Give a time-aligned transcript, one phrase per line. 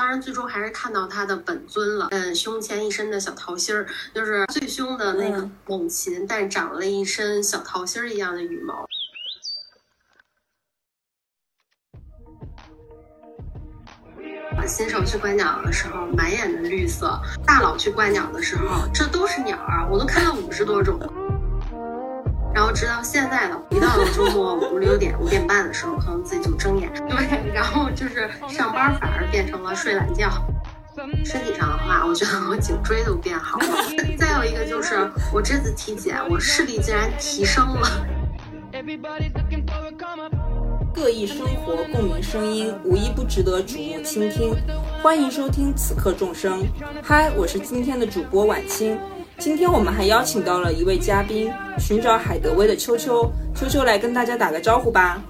[0.00, 2.08] 当然最终还是看到它的本尊了。
[2.10, 8.86] 嗯，胸前一身的小桃心儿，就是最凶的那个猛禽，但长了一身小桃心儿一样的羽毛。
[14.66, 19.86] 新手去观鸟的时候，满眼的绿色；大佬去观鸟的时候，这都是鸟啊！
[19.90, 20.98] 我都看了五十多种。
[22.60, 26.92] 然后直到现在呢，一到了周末五六点、五点半的时候，可能自己就睁眼。
[27.08, 30.30] 对，然后就是上班反而变成了睡懒觉。
[31.24, 33.66] 身体上的话，我觉得我颈椎都变好了。
[34.18, 38.06] 再有一个就是我这次体检，我视力竟然提升了。
[40.92, 44.54] 各异生活，共鸣声音，无一不值得瞩目倾听。
[45.02, 46.62] 欢迎收听此刻众生。
[47.02, 48.98] 嗨，我是今天的主播晚清。
[49.40, 53.32] 今天我们还邀请到了一位嘉宾，寻找海德威的秋秋。
[53.56, 55.22] 秋秋来跟大家打个招呼吧。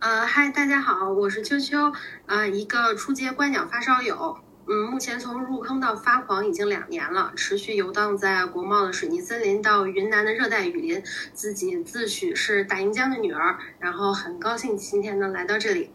[0.00, 1.90] 呃，嗨，大家好，我是秋秋，
[2.26, 4.36] 呃，一个初阶观鸟发烧友。
[4.68, 15.90] 嗯，目前从入坑到发狂已经两年了，持续游荡在国贸的水泥森林到云南的热带雨林，自己自诩是大营江的女儿，然后很高兴今天能来到这里。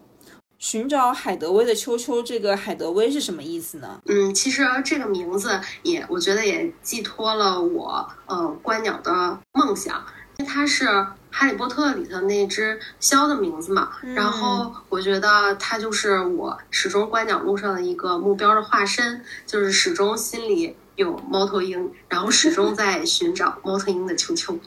[0.58, 4.00] 寻找海德威的秋秋，这个海德威是什么意思呢？
[4.06, 10.04] 嗯，其实这个名字也，我觉得也寄托了我呃观鸟的梦想，
[10.36, 10.86] 因为它是。
[11.30, 24.58] 哈利波特里的那只枭的名字嘛，然后我觉得它就是我始终观鸟路上的一个目标的化身，就是始终心里有猫头鹰，然后始终在寻找猫头鹰的秋秋。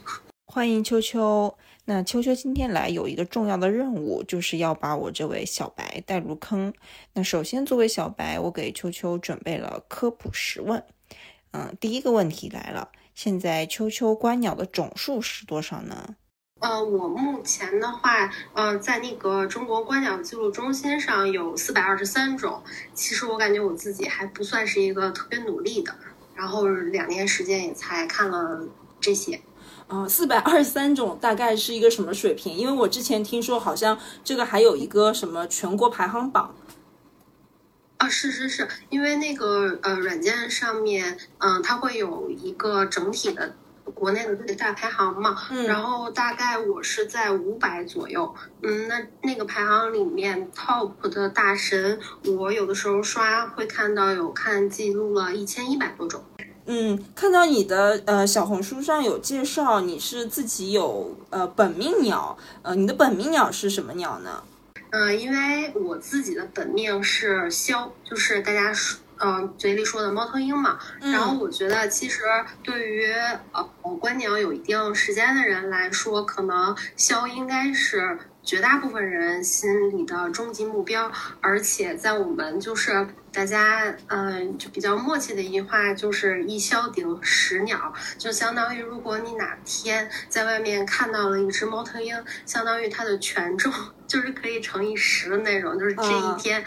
[0.46, 1.56] 欢迎秋秋，
[1.94, 6.74] 那秋秋今天来有一个重要的任务，就是要把我这位小白带入坑。
[7.12, 10.82] 那首先作为小白，我给秋秋准备了科普十问。
[11.52, 16.16] 嗯，第一个问题来了，现在秋秋观鸟的总数是多少呢？
[16.62, 22.64] 呃，我目前的话，呃，在那个中国观鸟记录中心上有四百二十三种。
[22.94, 25.94] 其实我感觉我自己还不算是一个特别努力的，
[26.36, 28.66] 然后两年时间也才看了
[29.02, 29.42] 这些。
[29.92, 32.56] 啊，四百二十三种大概是一个什么水平？
[32.56, 36.56] 因为我之前听说好像这个还有一个什么全国排行榜。
[37.98, 43.54] 啊，是是是，因为那个呃软件上面，嗯，它会有一个整体的。
[43.96, 45.36] 国内的这个大排行嘛，
[45.68, 52.00] 然后大概我是在五百左右，嗯，那那个排行里面 top 的大神，
[52.38, 56.24] 我有的时候刷会看到有看记录了一千一百多种。
[56.66, 64.44] 嗯，看到你的呃小红书上有介绍，你是自己有呃本命鸟，呃，你的本命鸟是什么鸟呢？
[64.92, 69.00] 嗯，因为我自己的本命是枭，就是大家说。
[69.24, 72.24] 嗯，嘴里说的猫头鹰嘛，然后我觉得其实
[72.64, 73.06] 对于
[73.52, 73.64] 呃
[74.00, 92.16] 观鸟有一定时间的人来说，可能枭应该是绝大部分人心里的终极目标，而且在我们就是大家嗯就比较默契的一句话，就是一枭顶十鸟，就相当于如果你哪天在外面看到了一只猫头鹰，
[92.46, 93.72] 相当于它的权重
[94.08, 96.64] 就是可以乘以十的那种，就是这一天。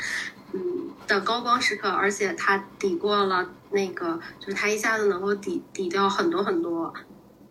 [0.56, 6.94] 嗯的高光时刻，而且它抵过了那个，就是它一下子能够抵抵掉很多很多，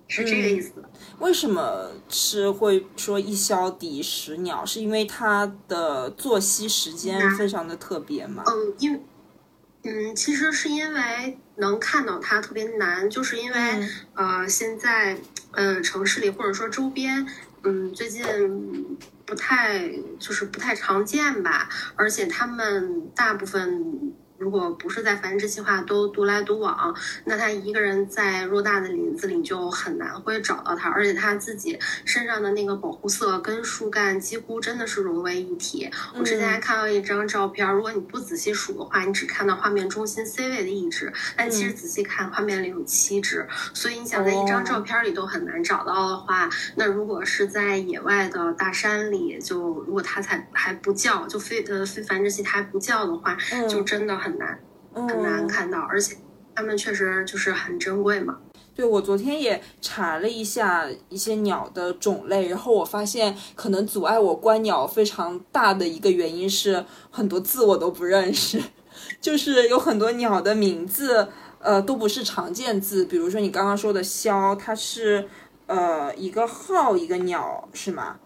[0.07, 0.72] 是这个意思。
[1.19, 4.66] 为什么是会说一消抵十鸟？
[4.66, 8.44] 是因为它的作息时间非常的特别吗？
[8.47, 9.01] 嗯，因为
[9.84, 15.18] 嗯，其实是因为能看到它特别难，就是因为呃，现在
[15.51, 17.28] 呃城市里或者说周边，
[17.63, 18.24] 嗯，最近。
[19.25, 24.13] 不太就是不太常见吧，而且他们大部分。
[24.43, 26.93] 如果不是在繁殖期的话，都独来独往，
[27.23, 35.89] 那他一个人在偌大的林子里就很难会找到它，而且它自己身上的那个保护色跟树干几乎真的是融为一体。
[36.13, 43.47] 我之前还看到一张照片，如果你不仔细数的话，你只看到画面中心 C 位的一只，但其实仔细看，画面里有七只。
[43.73, 53.38] 所以你想在一张照片里都很难找到的话，那如果是在野外的大山里，就如果它才还不叫，就非呃非繁殖期它还不叫的话，
[53.69, 54.32] 就真的很。
[54.38, 54.59] 难
[54.94, 56.18] 很难看到，而且
[56.56, 58.38] 它们确实就是很珍贵嘛。
[58.75, 68.59] 对，我昨天也查了一下一些鸟的种类，然后我发现可能阻碍我观鸟非常大的一个原因是很多字我都不认识，
[69.21, 71.27] 就是有很多鸟的名字，
[71.59, 73.06] 呃，都不是常见字。
[73.06, 75.27] 比如说你刚刚说的枭，它是
[75.68, 78.18] 呃一个号一个鸟是吗？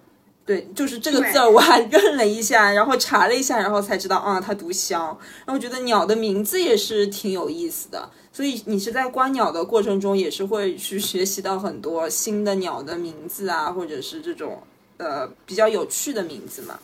[0.48, 4.94] 对，就是这个字儿，我还认了一下，然后查了一下，然后才知道啊，它读枭。
[4.94, 14.64] 然后我觉得鸟的名字也是挺有意思的，所以你是在观鸟的过程中，也是会去学习到很多新的鸟的名字啊，或者是这种
[14.96, 16.80] 呃比较有趣的名字嘛。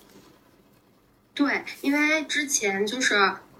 [1.33, 3.15] 对，因为之前就是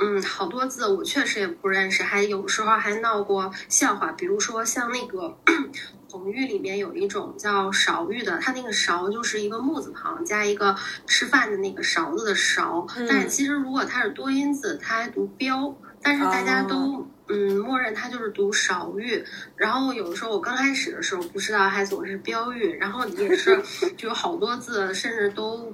[0.06, 5.38] 嗯，好多字我确实也不认识，还有时候还闹过笑话，比如说像那个
[6.12, 10.76] 红玉里面有一种叫勺玉的，它那个勺就是一个木字旁加一个
[11.08, 19.24] 吃饭的那个勺子的勺，但是其实如果它是多音字，它还读标，但是大家都嗯默认它就是读勺玉，
[19.56, 23.64] 然后有的时候我刚开始的时候不知道，还总是标玉，然后也是
[23.96, 25.74] 就有好多字甚至都。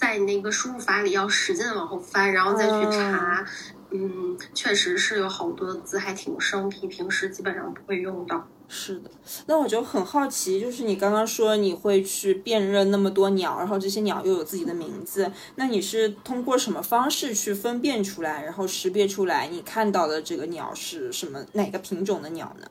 [0.00, 3.46] 在那个输入法里要使劲往后翻，然后再去查，
[3.90, 8.48] 嗯，确实是有好多字还挺生僻，平时基本上不会用到。
[8.66, 9.10] 是的，
[9.44, 22.66] 那我就很好奇，就是你刚刚说你会去辨认那么多鸟，然后这些鸟又有自己的名字，那你是通过什么方式去分辨出来，然后识别出来你看到的这个鸟是什么哪个品种的鸟呢？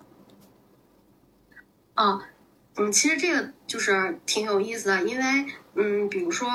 [1.93, 2.23] 啊，
[2.77, 5.45] 嗯，其实这个就是挺有意思的，因为。
[5.81, 6.49] 嗯，比如说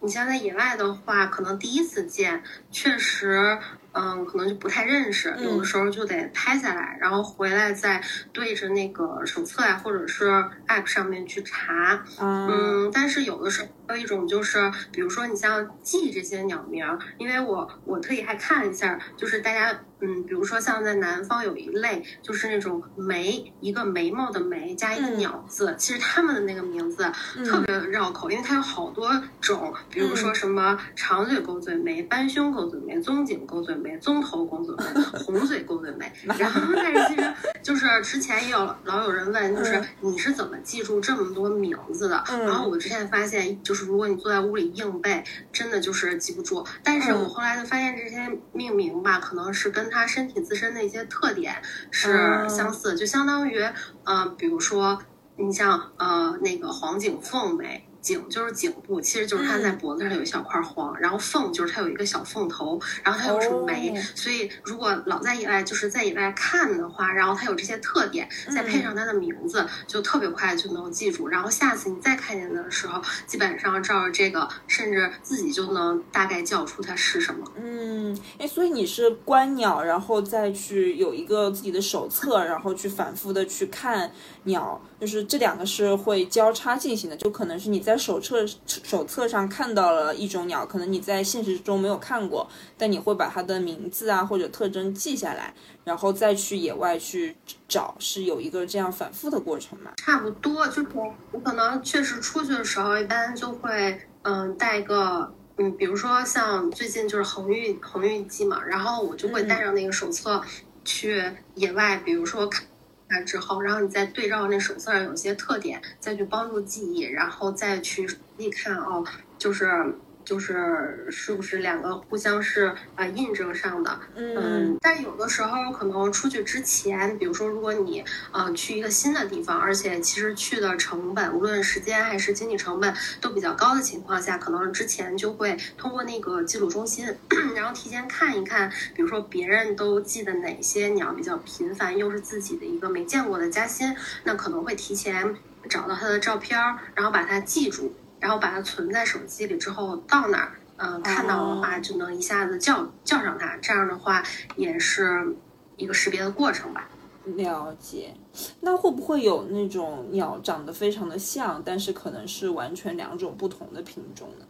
[0.00, 3.58] 你像在野外的话，可能第一次见，确实，
[3.92, 8.02] 嗯，可能就不太认识，有的时候就得拍下来，然后回来再
[8.32, 10.30] 对着那个手册呀，或者是
[10.66, 12.04] app 上面去查。
[12.20, 16.86] 嗯，但是有的时候还有一种就是，比如说你像记这些鸟名，
[17.18, 19.80] 因为我我特意还看了一下，就是大家。
[20.02, 27.04] 嗯，比如说像在南方有一类，就是那种眉，一个眉毛的眉加一个鸟字，其实他们的那个名字
[27.44, 29.10] 特别绕口，因为它有好多
[29.42, 36.10] 种，比如说什么长嘴勾嘴眉、斑胸勾嘴眉、棕颈勾嘴眉、棕头公嘴眉、红嘴公嘴眉。
[36.38, 42.22] 然后，但是其实就是之前也有老有人问，就是你是怎么记住这么多名字的？
[42.28, 46.64] 然后我之前发现，就是如果你坐在屋里硬背，真的就是记不住。
[46.84, 51.56] 但是我后来就发现，这些命名吧，可能是跟他身体自身的一些特点
[51.90, 53.60] 是相似，就相当于，
[54.04, 55.02] 呃，比如说，
[55.36, 57.86] 你像呃那个黄颈凤眉。
[58.00, 71.28] 颈就是颈部，其实就是它在脖子上有一小块黄，然后缝就是它有一个小缝头，然后它又是眉，所以如果老在野外就是在野外看的话，然后它有这些特点，再配上它的名字，就特别快就能记住。
[71.28, 77.44] 然后下次你再看见的时候，基本上照着这个，甚至自己就能大概叫出它是什么。
[77.56, 84.10] 嗯，哎，所以你是观鸟，然后再去有一个自己的手册，然后去反复的去看
[84.44, 87.89] 鸟，就是这两个是会交叉进行的，就可能是你在。
[87.90, 92.48] 在手册手册上看到了一种鸟，可能你在现实中没有看过，
[92.78, 95.52] 但你会把它的名字啊或者特征记下来，
[95.82, 99.90] 然后再去野外去找，是有一个这样反复的过程嘛？
[99.96, 100.86] 差不多，就是
[101.32, 110.40] 我可能确实出去的时候，一般就会嗯带个嗯，比如说像最近就是恒玉恒玉季嘛，然后我就会带上那个手册
[110.84, 111.22] 去
[111.56, 112.64] 野外，比如说看。
[113.10, 119.04] 看之后，然后你再对照那手册上有些特点，再去帮助记忆，然后再去你看哦，
[119.36, 119.94] 就是。
[120.30, 137.12] 就是是不是两个互相是啊印证上的，嗯，但有的时候可能出去之前，比如说如果你呃去一个新的地方，而且其实去的成本，无论时间还是经济成本都比较高的情况下，可能之前就会通过那个记录中心，
[137.56, 143.92] 然后提前看一看，比如说别人都记得哪些鸟比较频繁，又是自己的一个没见过的加新，
[144.22, 145.34] 那可能会提前
[145.68, 146.56] 找到它的照片，
[146.94, 147.92] 然后把它记住。
[148.20, 153.56] 然后把它存在手机里之后，到哪儿，嗯，看到的话就能一下子叫叫上它。
[153.56, 154.22] 这样的话
[154.56, 155.34] 也是
[155.76, 156.88] 一个识别的过程吧。
[157.24, 158.14] 了解。
[158.60, 164.46] 那会不会有那种鸟长得非常的像，但是可能是完全两种不同的品种呢？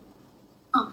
[0.73, 0.93] 嗯，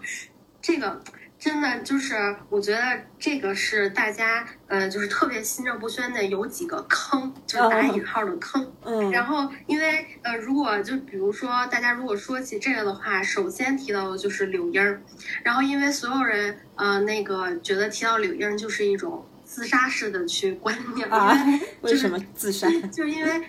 [0.60, 1.00] 这个。
[1.38, 2.80] 真的就是，我觉得
[3.16, 8.72] 这个是大家，呃，就是特别心照不宣的，有几个坑，就是打引号的坑。
[8.82, 9.10] 嗯。
[9.12, 15.00] 然后，因为呃，如果就比如说，大家如果说起这个的话，首先提到的就是柳英儿。
[15.44, 21.08] 然后，因为所有人呃，那个觉得提到柳英儿就是一种自杀式的去观念。
[21.08, 21.36] 啊？
[21.82, 22.68] 为什么自杀？
[22.92, 23.42] 就是因为，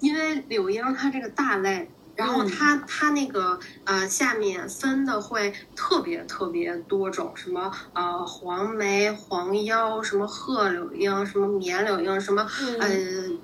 [0.00, 1.90] 因为柳英她这个大类。
[2.16, 12.46] 然后它它那个呃下面分的会特别特别多种，什么呃黄梅、黄腰，什么鹤柳莺，什么棉柳莺，什么
[12.80, 12.88] 呃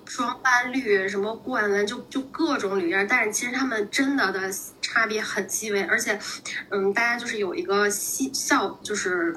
[0.06, 3.06] 双斑绿，什么冠纹，就就各种柳莺。
[3.06, 4.50] 但是其实它们真的的
[4.80, 6.18] 差别很细微，而且
[6.70, 9.36] 嗯，大家就是有一个笑，就是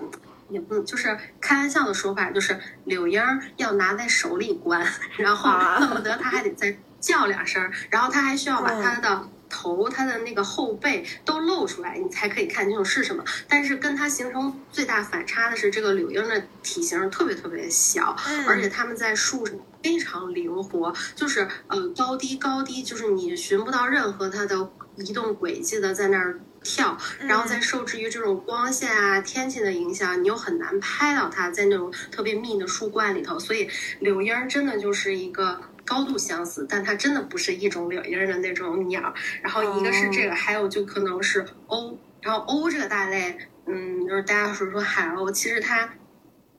[0.50, 3.22] 也不就是开玩笑的说法，就是柳莺
[3.58, 4.86] 要拿在手里观，
[5.18, 6.78] 然后恨不得它还得在。
[7.06, 13.24] 叫两声，然后它还需要把它的头、它的那个后背都露出来，你才可以看清楚是什么。
[13.48, 18.16] 但是跟它形成最大反差的是，这个柳莺的体型特别特别小，
[18.48, 33.70] 而且它们在树上非常灵活，就是呃高低高低，就是你寻不到任何它的移动轨迹的，在那儿跳，然后再受制于这种光线啊、天气的影响，你又很难拍到它在那种特别密的树冠里头，所以
[34.00, 39.14] 柳莺儿真的就是一个高度相似，但它真的不是一种柳莺儿的那种鸟。
[39.42, 43.38] 然后一个是这个，还有就可能是鸥，然后鸥这个大类，
[43.68, 45.90] 嗯，就是大家说说海鸥，其实它。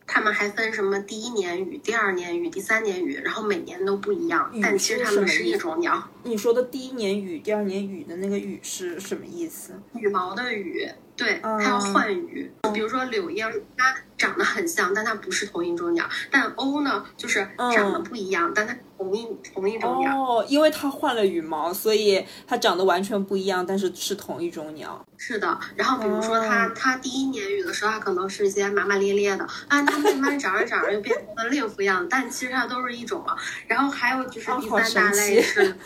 [0.08, 6.00] 他们还分什么第一年羽、第二年羽、第三年羽，然后每年都不一样，但其实它们是一种鸟。
[6.22, 9.72] 你说的第一年羽、第二年羽的那个羽是什么意思？
[9.96, 12.48] 羽毛的羽，对，它要换羽。
[12.72, 13.44] 比如说柳莺，
[13.76, 16.08] 它长得很像，但它不是同一种鸟。
[16.30, 18.76] 但鸥呢，就是长得不一样，但它。
[18.96, 25.04] 同一同一种鸟哦，因为它换了羽毛，所以它长得完全不一样，但是是同一种鸟。
[25.16, 33.36] 是的，然后比如说它它第一年羽的时候，它可能是一些麻麻咧咧的，啊，它慢慢长着长着又变成了另副样子，但其实它都是一种嘛。
[33.66, 35.76] 然后还有就是第三大类是。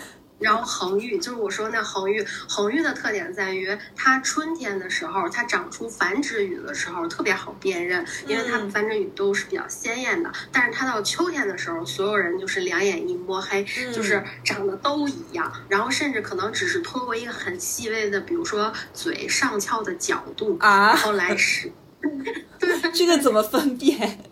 [0.41, 10.33] 然后恒玉就是我说那恒玉，恒玉的特点在于它春天的时候，它长出繁殖羽的时候特别好辨认，因为它们繁殖羽都是比较鲜艳的。
[10.51, 21.71] 但是它到秋天的时候，所有人就是两眼一摸黑，就是长得都一样，然后甚至可能只是通过一个很细微的，比如说嘴上翘的角度啊，然后来识。
[22.59, 24.25] 对，这个怎么分辨？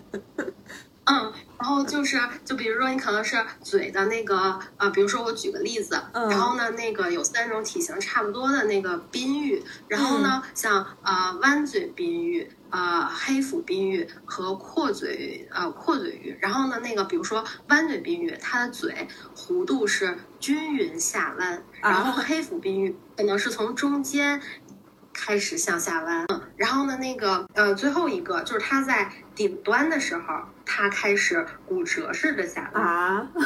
[1.11, 1.33] 嗯。
[1.61, 24.41] 然后就是，就比如说你可能是嘴的那个，呃，比如说我举个例子，然后呢，那个有三种体型差不多的那个宾玉，然后呢，像呃弯嘴宾玉、呃黑腹宾玉和阔嘴呃阔嘴玉，然后呢，那个比如说弯嘴宾玉，它的嘴弧度是均匀下弯，然后黑腹宾玉可能是从中间。
[25.21, 30.23] 开始向下弯，嗯然后呢，那个呃，最后一个就是它在顶端的时候，
[30.65, 33.29] 它开始骨折式的下弯啊。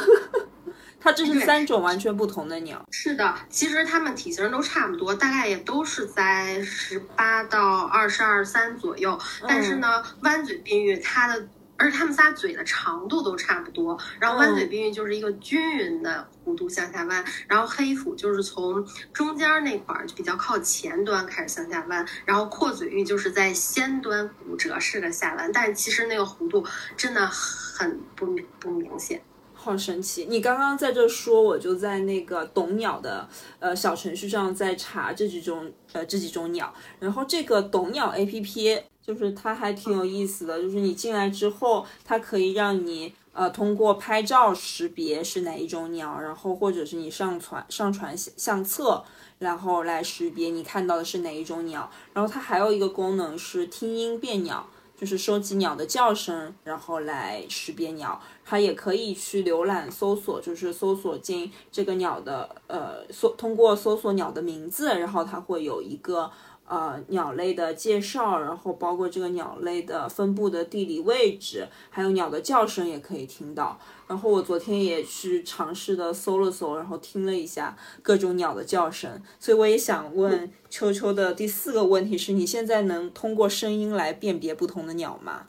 [1.01, 2.81] 它这是三种完全不同的鸟。
[2.89, 9.19] 是的，其实它们体型都差不多，大概也都是在十八到二十二三左右。
[9.45, 11.47] 但是呢，弯嘴滨鹬它的。
[11.75, 26.65] 而且他们仨嘴的长度都差不多，然后弯嘴宾玉就是一个均匀的弧度向下弯，然后黑腹就是从中间那块儿就比较靠前端开始向下弯，然后阔嘴玉就是在先端骨折式的下弯，但是其实那个弧度
[26.95, 28.25] 真的很不
[28.59, 29.21] 不明显。
[29.63, 30.25] 好神奇！
[30.29, 33.25] 你刚刚在这说，我就在那个懂鸟的
[33.59, 49.05] 呃小程序上在查这几种呃这几种鸟，然后这个懂鸟 A P P 就是它还挺有意思的，就是你进来之后，它可以让你呃通过拍照识别是哪一种鸟，然后或者是你上传上传相相册，
[49.39, 54.67] 然后来识别你看到的是哪一种鸟，然后它还有一个功能是听音辨鸟。
[54.95, 58.21] 就是收集鸟的叫声，然后来识别鸟。
[58.45, 66.31] 它也可以去浏览搜索，就是搜索进这个鸟的呃搜，通过搜索鸟的名字，然后它会有一个。
[66.65, 73.77] 呃，鸟类的介绍，然后包括这个鸟类的分布的地理位置，还有鸟的叫声也可以听到。
[74.07, 79.21] 然后我昨天也去尝试的搜了搜，然后听了一下各种鸟的叫声。
[79.39, 85.47] 所以我也想问秋秋的第四个问题是：你现在能通过声音来辨别不同的鸟吗？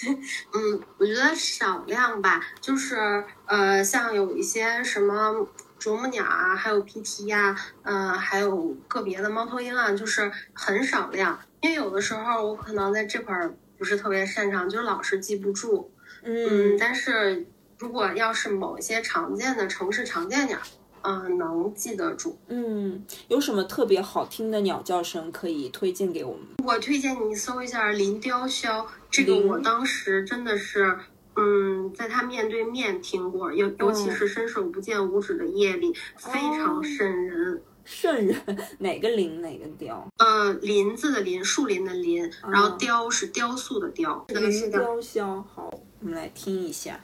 [0.53, 5.47] 嗯，我觉得少量吧，就是呃，像有一些什么。
[5.81, 11.39] 啄木鸟啊，还有皮提呀，呃，还有个别的猫头鹰啊，就是很少量。
[11.61, 15.91] 因为有的时候我可能在这块儿不是特别擅长，就老是记不住。
[16.21, 17.47] 嗯，但是
[17.79, 20.59] 如果要是某一些常见的城市常见鸟，
[21.01, 22.37] 嗯，能记得住。
[22.47, 26.41] 嗯，有什么特别好听的鸟叫声可以推荐给我们？
[26.63, 30.95] 我推荐你搜一下林雕鸮，这个我当时真的是。
[31.41, 37.61] 嗯，在他面对面听过，尤尤其是伸手不见五指的夜里，非常瘆人。
[37.83, 38.39] 瘆人，
[38.77, 40.07] 哪个林哪个雕？
[40.19, 44.23] 呃，林子的林，树林的林，然后雕是雕塑的雕。
[44.27, 47.03] 林雕鸮，好，我们来听一下。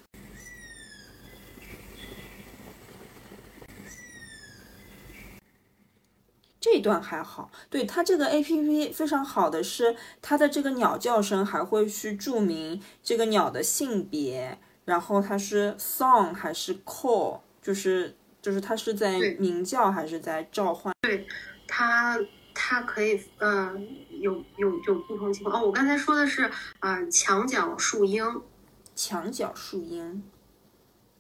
[6.74, 20.94] 这段还好，对它这个 A P P 非常好的是，它的这个鸟叫声还会去注明这个鸟的性别，然后它是 song 还是 call，就是就是它是在鸣叫还是在召唤？
[21.02, 21.26] 对，
[21.66, 22.20] 它
[22.54, 23.74] 它可以呃
[24.10, 25.66] 有有有不同情况哦。
[25.66, 28.42] 我刚才说的是呃墙角树鹰，
[28.94, 30.22] 墙角树鹰。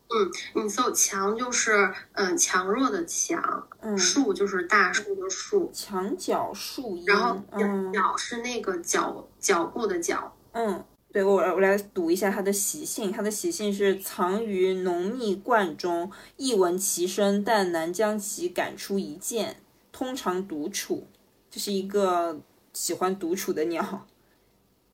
[0.09, 10.33] 嗯，你搜强就是嗯强弱的强，嗯树就是大树的树，墙角树荫，然后角是那个脚脚步的脚。
[10.53, 19.61] 嗯，对我我来读一下它的习性，它的习性是藏于浓密灌中，一闻其声，但难将其赶出一见，
[19.91, 21.07] 通常独处。
[21.51, 22.39] 这是一个
[22.71, 24.07] 喜欢独处的鸟。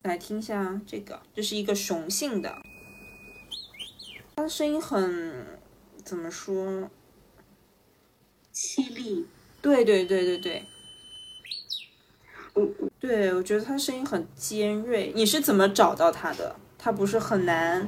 [0.01, 2.57] 来听一下这个，这是一个雄性的，
[4.35, 5.59] 它的声音很
[6.03, 6.89] 怎么说？
[8.53, 9.27] 凄厉。
[9.61, 10.65] 对对对对对。
[12.55, 15.11] 嗯，对，我觉得他声音很尖锐。
[15.15, 16.55] 你是怎么找到他的？
[16.77, 17.87] 他不是很难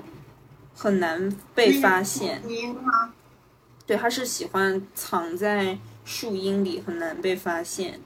[0.74, 2.42] 很难被发现。
[2.74, 3.14] 吗？
[3.86, 8.00] 对，他是喜欢藏在树荫里，很难被发现。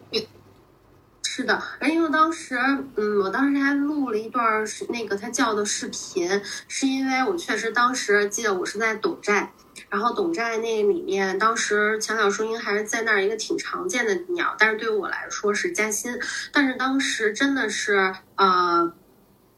[1.40, 2.58] 是的，因为当时，
[2.98, 6.30] 嗯，我当时还录了一段是那个它叫的视频，
[6.68, 9.50] 是因为我确实当时记得我是在董寨。
[9.88, 16.14] 然后董寨那里面，当时墙角树鹰还是在那儿一个挺常见的鸟，但是对于我来说是加薪。
[16.52, 18.92] 但是当时真的是呃，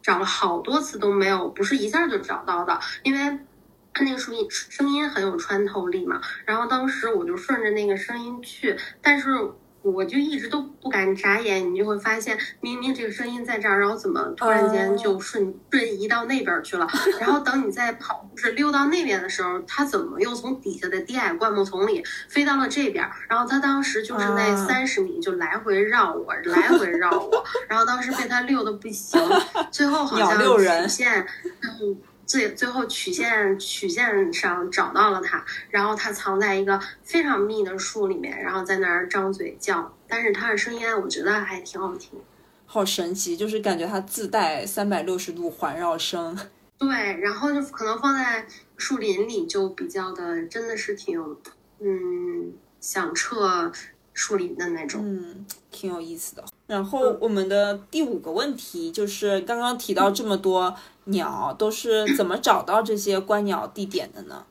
[0.04, 3.40] 找了好多次都没有，不是一下就找到的，因为
[3.92, 6.22] 它那个声音声音很有穿透力嘛。
[6.46, 9.52] 然后当时我就顺着那个声音去，但是。
[9.84, 16.88] 我就一直都不敢眨眼，你就会发现，明明这个声音在这儿，然后怎么突然间就瞬瞬移到那边去了？
[17.20, 23.10] 然后等你在跑步是溜到那边的时候，它怎么又从底下的低矮灌木丛里飞到了这边？
[23.28, 29.20] 然后它当时就是那三十米就来回绕我，来回绕我， 然后当时被它溜的不行，
[29.72, 31.26] 最后好像曲线，
[31.82, 31.98] 嗯。
[32.32, 39.94] 最最后曲线曲线上找到了它，然后它藏在一个非常密的树里面，然后在那儿张嘴叫。
[40.08, 42.12] 但是它的声音，我觉得还挺好听。
[42.66, 46.38] 好神奇，就是感觉它自带三百六十度环绕声。
[46.80, 46.88] 对，
[47.20, 48.46] 然后就可能放在
[48.78, 51.20] 树林里就比较的，真的是挺
[51.80, 53.70] 嗯响彻
[54.14, 55.02] 树林的那种。
[55.04, 56.44] 嗯，挺有意思的。
[56.68, 60.76] 然后我们的第五个问题就是刚刚提到这么多。
[61.06, 64.46] 鸟都是怎么找到这些观鸟地点的呢？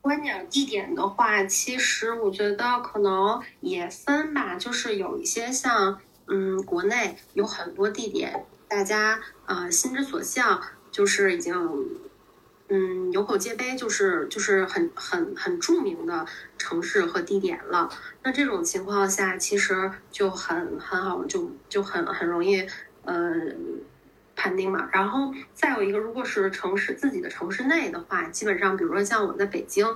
[0.00, 11.54] 观鸟地点的话，其实我觉得可能也分吧，就是有一些像，嗯，国内有很多地点，大家呃心之所向，就是已经，
[12.70, 16.24] 嗯，有口皆碑，就是就是很很很著名的
[16.56, 17.90] 城市和地点了。
[18.22, 22.66] 那这种情况下，其实就很很好，就就很很容易，
[23.04, 23.24] 呃。
[24.36, 29.86] 判定嘛，然后再有一个，如果是城市自己的城市内的话，基本上，比如说像我在北京，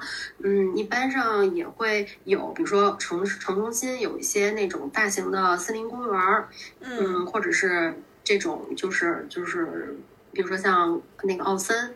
[0.43, 9.97] 嗯，一般上也会有，比如说城市城中心有一些那种大型的森林公园儿，嗯，或者是这种就是就是，
[10.33, 11.95] 比如说像那个奥森，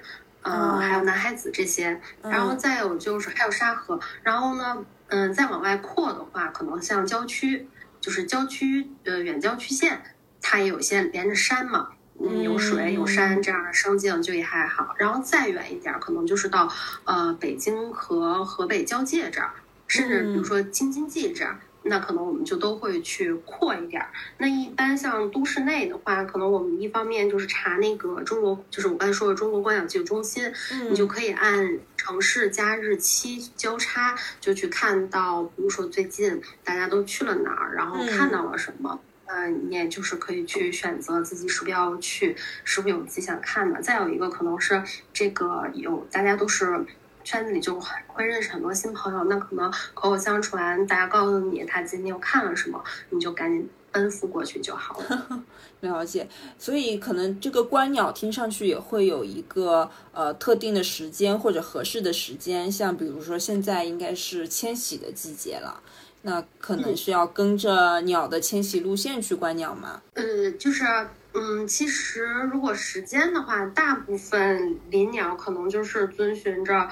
[0.49, 1.05] 嗯，还有。
[1.05, 7.67] 南海子这些，然后再有就是还有沙河，然后呢，嗯，再往外扩的话，可能像郊区，
[8.01, 10.03] 就是郊区呃远郊区县，
[10.43, 11.89] 它也有一些连着山嘛。
[12.21, 16.69] 嗯，有水有山这样的生境就也还好，然后再远一点，可能就是到
[17.05, 19.53] 呃北京和河北交界这儿，
[19.87, 24.09] 甚至比如说京津冀这儿，那可能我们就都会去扩一点儿。
[24.37, 30.53] 那一般像都市内的话，可能我们一方面就是查那个中国，就是我刚才说的中国观鸟记录中心，
[30.91, 39.01] 你就可以按城市加日期交叉，就去看到，比如说最近大家都去了哪儿，然后看到了什么。
[39.31, 43.79] 嗯，你也就是可以去选择自己是不是要去，是不是有自己想看的。
[43.83, 46.83] 再有一个可能是这个有大家都是
[47.29, 55.45] 圈子里就会认识很多新朋友，那可能口口相传，大家告诉你他今天又看了什么，你就赶紧奔赴过去就好了。
[55.81, 65.83] 了解，所以可能这个观鸟听上去也会有一个呃特定的时间或者合适的时间，像比如说现在应该是迁徙的季节了。
[66.23, 70.03] 那可能是要跟着鸟的迁徙路线去观鸟吗？
[70.15, 70.85] 呃，就是，
[71.33, 76.89] 嗯，其实如果时间的话，大部分林鸟可能就是遵循着，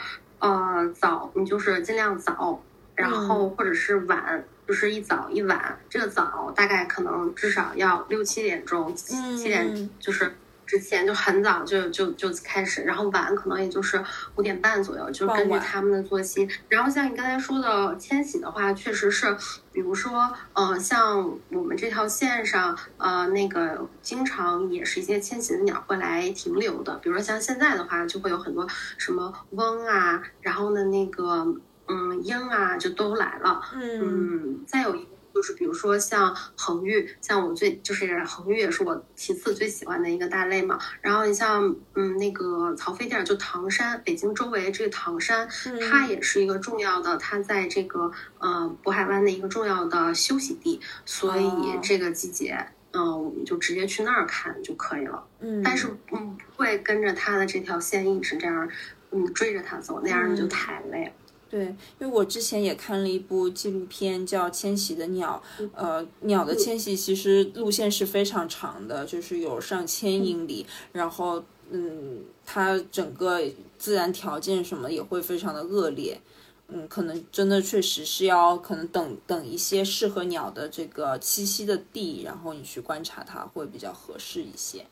[0.47, 2.63] 呃，早，你就是尽量早，
[2.95, 5.79] 然后或者是晚，就是一早一晚。
[5.89, 10.37] 这个早大概可能至少要六七点钟，七点就是。
[10.67, 14.03] 之前就很早就就就开始，然后晚可能也就是
[14.35, 16.49] 五点半左右，就根据他们的作息。
[16.69, 19.37] 然后像你刚才说的迁徙的话，确实是，
[19.73, 26.97] 比如说，呃，像我们这条线上，呃，那个经常也是一些迁徙的鸟会来停留的。
[26.97, 28.67] 比如说像现在的话，就会有很多
[28.99, 31.47] 什么翁啊，然后呢那个
[31.87, 33.61] 嗯鹰啊，就都来了。
[33.75, 35.07] 嗯，再有一。
[35.37, 40.79] 就是比如说像恒玉，像我最就是恒玉也是我其次最喜欢的一个大类嘛。
[41.03, 45.47] 然后你像嗯那个曹妃甸，就唐山，北京周围这个唐山，
[45.91, 52.57] 它也是一个重要的，它在这个呃渤海湾的一个重要的休息地，所以这个季节，
[52.93, 55.23] 嗯，我们就直接去那儿看就可以了。
[55.41, 58.67] 嗯，但是嗯不会跟着它的这条线一直这样
[59.11, 61.13] 嗯追着它走，那样就太累了。
[61.49, 65.41] 对，因为我之前也看了一部纪录片，叫《迁徙的鸟》。
[65.75, 70.67] 呃，鸟的迁徙其实路线是非常长的，就是有上千英里。
[70.93, 73.41] 然后，嗯，它整个
[73.79, 76.21] 自然条件什么也会非常的恶劣。
[76.69, 84.85] 嗯，可能真的确实是要可能等等一些适合鸟的这个栖息的地，然后你去观察它会比较合适一些。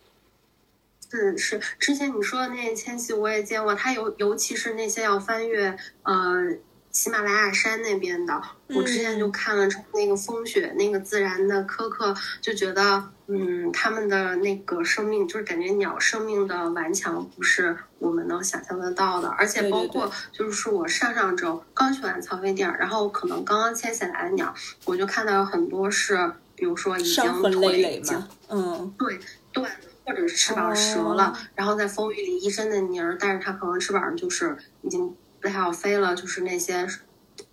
[1.14, 6.57] 是是，之前你说的那些迁徙我也见过，它尤尤其是那些要翻越呃
[6.90, 24.53] 喜马拉雅山那边的，我之前就看了那个风雪那个自然的苛刻，就觉得嗯，他们的那个生命就是感觉鸟生命的顽强不是我们能想象得到的，而且包括就是我上上周刚去完曹飞地儿，然后可能刚刚迁徙来的鸟，
[24.85, 28.92] 我就看到有很多是，比如说已经腿已经嗯。
[28.98, 29.18] 对
[29.53, 29.70] 断。
[30.04, 36.86] 或者是翅膀折了，然后在风雨里一身的泥儿，但是它可能翅膀就是已经不太好飞了，就是那些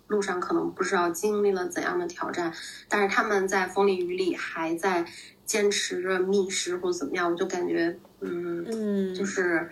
[0.08, 2.52] 路上可能不知道经历了怎样的挑战，
[2.88, 5.06] 但是他们在风里雨里还在
[5.46, 9.70] 坚持着觅食或怎么样，我就感觉，嗯嗯，就是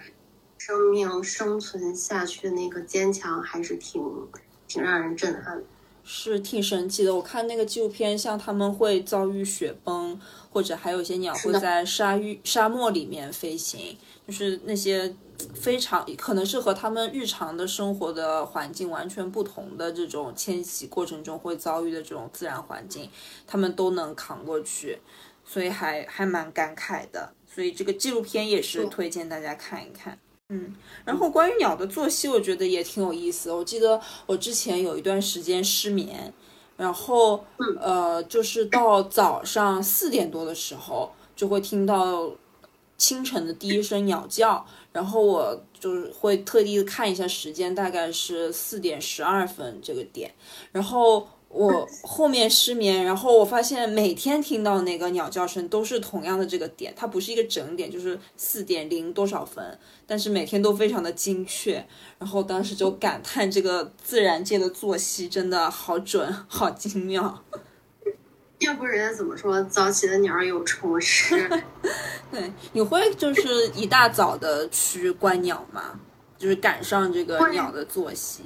[0.56, 4.02] 生命生存下去的那个坚强还是挺
[4.66, 5.62] 挺让人震撼。
[6.04, 15.14] 是挺神奇的，我看那个纪录片，像他们会遭遇雪崩，或者还有一些鸟会在沙域沙漠里面飞行，就是那些
[15.54, 23.08] 非常可能是和他们日常的生活的环境完全不同的这种迁徙过程中会遭遇的这种自然环境，
[23.46, 24.98] 他们都能扛过去，
[25.44, 27.32] 所以还还蛮感慨的。
[27.52, 30.14] 所以这个纪录片也是推荐大家看一看。
[30.14, 30.18] 嗯，
[31.04, 33.52] 然后关于鸟的作息，我觉得也挺有意思。
[33.52, 36.32] 我记得我之前有一段时间失眠，
[36.76, 37.44] 然后
[37.80, 42.32] 呃，就是到早上四点多的时候，就会听到
[42.98, 50.34] 清晨的第一声鸟叫，然后我就是会特地看一下时间，大概是四点十二分这个点，
[50.72, 51.28] 然后。
[51.50, 61.84] 我后面失眠，然后我发现每天听到那个鸟叫声都是同样的这个点，它不是一个整点，就是四点零多少分，但是每天都非常的精确。
[62.18, 67.42] 然后当时就感叹这个自然界的作息真的好准，好精妙。
[68.60, 71.48] 要不人家怎么说早起的鸟有虫吃？
[72.30, 75.98] 对，你会就是一大早的去观鸟吗？
[76.38, 78.42] 就是赶上这个鸟的作息。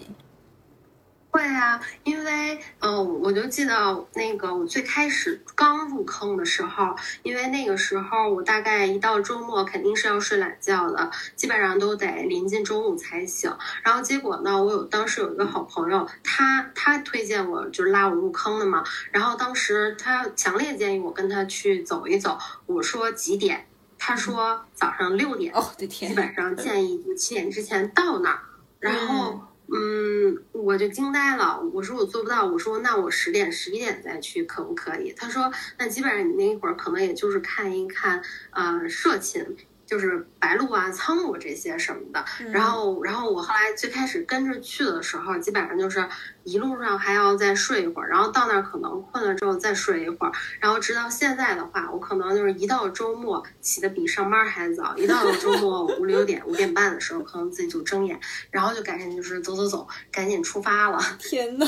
[1.35, 6.94] 会啊，因为嗯，我就记得那个我最开始刚入坑的时候，
[7.25, 13.53] 因为那个时候我大概一到周末肯定是要睡懒觉的，基本上都得临近中午才醒。
[13.83, 18.85] 然后结果呢，我有当时有一个好朋友，他他推荐我就是拉我入坑的嘛。
[19.11, 23.66] 然后当时他强烈建议我跟他去走一走，我说几点？
[23.99, 25.53] 他说早上六点。
[25.53, 26.09] 哦，的天！
[26.12, 28.38] 基本上建议七点之前到那儿，
[28.79, 29.33] 然后。
[29.33, 31.61] 嗯，嗯我就惊呆了。
[31.72, 32.44] 我说我做不到。
[32.46, 35.12] 我说那我十点、十一点再去可不可以？
[35.16, 39.57] 他说那基本上你那一会儿可能也就是看一看，呃，社勤。
[39.87, 46.07] 就是白鹭啊、苍鹭这些什么的，然后，然后我后来最开始跟着去的时候，基本上就是
[46.42, 58.18] 一路上还要再睡一会儿，然后到那儿可能困了之后再睡一会儿，然后直到现在的话，我可能就是一到周末起的比上班还早，一到了周末 五六点、五点半的时候，可能自己就睁眼，
[58.51, 60.99] 然后就赶紧就是走走走，赶紧出发了。
[61.18, 61.66] 天呐，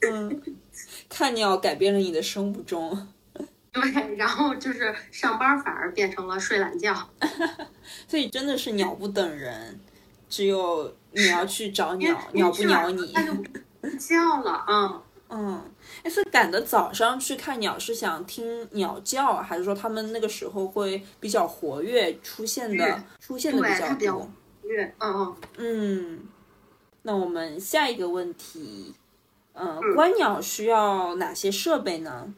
[0.00, 0.42] 嗯，
[1.08, 3.08] 看鸟改变了你的生物钟。
[3.80, 6.94] 对，然后就是上班反而变成了睡懒觉，
[8.08, 9.78] 所以真的是鸟不等人，
[10.28, 14.52] 只有你要去找鸟，鸟不鸟你，它就不叫了。
[14.52, 15.62] 啊 嗯，
[16.02, 24.20] 哎，是赶的早上去看鸟，是想听鸟叫，还是说他们那个时候会比较活跃，出现的出现的比较多？
[24.62, 26.20] 活跃，嗯嗯嗯。
[27.02, 28.94] 那我们下一个问题，
[29.52, 32.32] 嗯，观鸟需要哪些设备呢？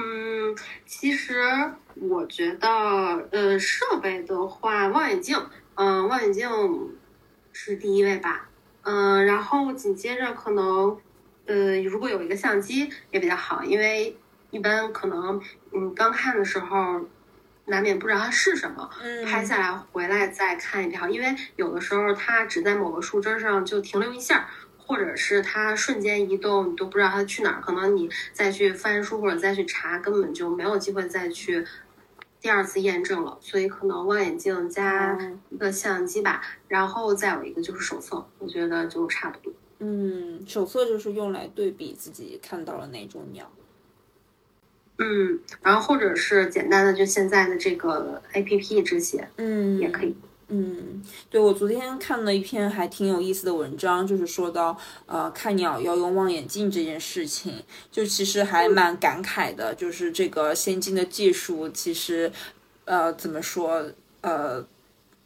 [0.00, 0.56] 嗯，
[0.86, 1.42] 其实
[1.96, 2.68] 我觉得，
[3.32, 5.36] 呃，设备的话，望远镜，
[5.74, 6.48] 嗯，望远镜
[7.52, 8.48] 是第一位吧，
[8.82, 10.96] 嗯，然后紧接着可能，
[11.46, 14.16] 呃，如果有一个相机也比较好，因为
[14.50, 15.40] 一般可能，
[15.72, 17.00] 嗯，刚看的时候
[17.64, 18.88] 难免不知道它是什么，
[19.26, 24.48] 拍下来回来再看一遍，因为有的时候它只在某个树枝上就停留一下。
[24.88, 31.62] 或者是它瞬间移动，你都不知道它去哪儿，可能你再去翻书或者再去查，根本就没有机会再去
[32.40, 33.36] 第二次验证了。
[33.42, 35.18] 所以可能望远镜加
[35.50, 39.52] 一个相机吧，然后再有一个就是手册，我觉得就差不多。
[39.80, 43.52] 嗯，手册就是用来对比自己看到了哪种鸟。
[44.96, 50.16] 嗯，然后或者是简单的就现在的这个 A P P 这些，嗯，也可以。
[50.50, 57.52] 嗯，对，我昨天看了一篇还挺有意思的文章，就是说到呃看鸟要用望远镜这件事情，
[57.92, 62.32] 就其实还蛮感慨的，就是这个先进的技术其实
[62.86, 63.90] 呃怎么说
[64.22, 64.64] 呃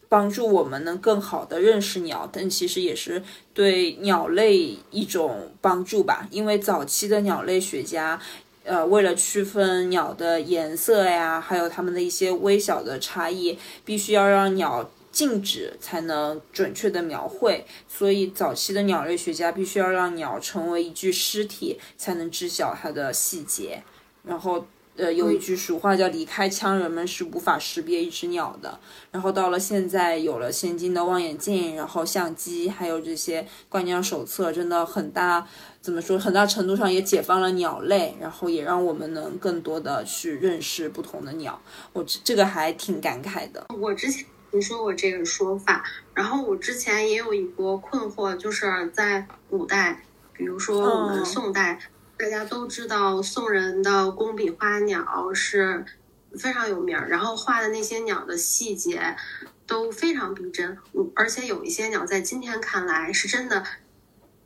[0.08, 3.22] 帮助我们能更好的认识鸟，但其实也是
[3.54, 8.20] 对鸟类一种帮助吧，因为早期的鸟类学家。
[8.64, 17.64] 呃，为了区分鸟的颜色呀，还有它们的一些微小的差异，必须要让鸟静止才能准确的描绘。
[17.86, 23.84] 所以早期的鸟类学家必须要让鸟成为一具尸体，才能知晓它的细节。
[24.24, 24.66] 然后。
[24.94, 28.78] 呃，有一句俗话叫“离开枪，人们是无法识别一只鸟的”。
[29.10, 35.48] 然后到了现在，有了先进的望远镜，然后相机，还有这些观鸟手册，真的很大，
[35.80, 36.18] 怎么说？
[36.18, 41.58] 很大程度上也解放了鸟类，然后也让我们能更多的去认识不同的鸟。
[41.94, 43.66] 我这这个还挺感慨的。
[43.80, 51.80] 我之前听说我这个说法，然后我之前也有一个困惑，就是在古代，比如说我们宋代。
[52.18, 55.84] 大家都知道宋人的工笔花鸟是
[56.38, 59.16] 非常有名儿，然后画的那些鸟的细节
[59.66, 60.76] 都非常逼真，
[61.14, 63.64] 而且有一些鸟在今天看来是真的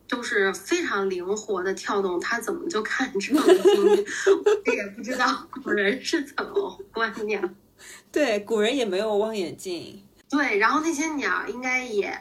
[0.09, 3.85] 都是非常灵活的跳动，它怎么就看这么清？
[4.65, 7.43] 我也不知道古人是怎么观鸟。
[8.13, 10.03] 对，古人也没有望远镜。
[10.29, 12.19] 对，然后那些鸟应该也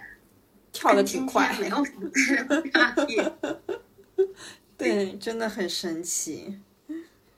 [0.72, 2.10] 跳的挺快，没有什么
[2.72, 3.34] 差别。
[4.78, 6.60] 对，真的很神奇。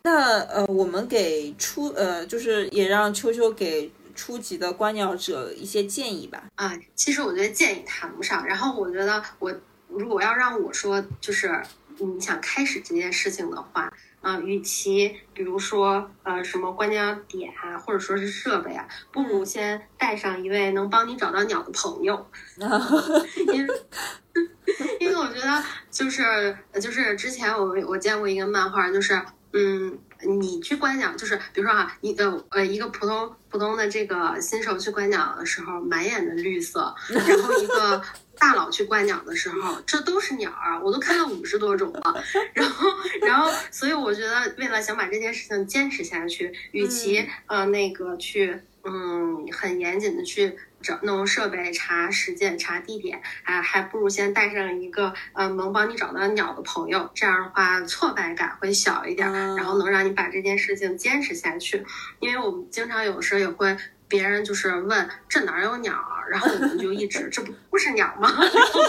[0.03, 6.45] 那呃，我们给初呃，就是也让秋秋给初级的观鸟者一些建议吧。
[6.56, 8.45] 啊，其实我觉得建议谈不上。
[8.45, 9.53] 然后我觉得，我
[9.89, 11.62] 如果要让我说，就是
[11.97, 22.30] 你想开始这件事情的话，啊，与其比如说呃什么观鸟点啊，或者说是设备啊，不如先带上一位能帮你找到鸟的朋友，
[23.53, 23.73] 因为。
[24.99, 29.19] 因为我觉得就是就是之前我我见过一个漫画，就是
[29.53, 29.97] 嗯，
[30.39, 37.99] 你去观鸟，就是比如说啊，一个呃一个普通普通的这个新手去观鸟的时候，满眼的绿色，然后一个
[38.39, 42.23] 大佬去观鸟的时候， 这都是鸟儿，我都看了五十多种了，
[42.54, 42.89] 然后
[43.21, 50.58] 然后所以我觉得为了想把这件事情坚持下去，与其呃那个去嗯很严谨的去。
[50.80, 61.84] 找弄设备查时间查地点，哎，还不如先带上一个呃能帮你找到鸟的朋友，这样的话挫败感会小一点，然后能让你把这件事情坚持下去。
[62.19, 63.76] 因为我们经常有时候也会。
[64.08, 65.93] 别人就是问这哪有鸟，
[66.30, 68.30] 然后我们就一直这不不是鸟吗？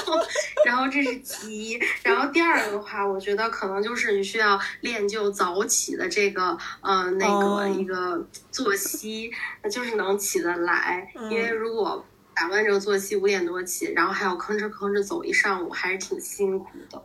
[0.64, 9.30] 然后这是其一，然后第二个的话，我觉得可能就是你需要练就早起的这个呃那个一个作息，
[9.70, 11.10] 就是能起得来。
[11.30, 12.04] 因为如果
[12.34, 17.02] 打乱这个作息，五点多起，然后还要吭哧吭哧走一上午，还是挺辛苦的。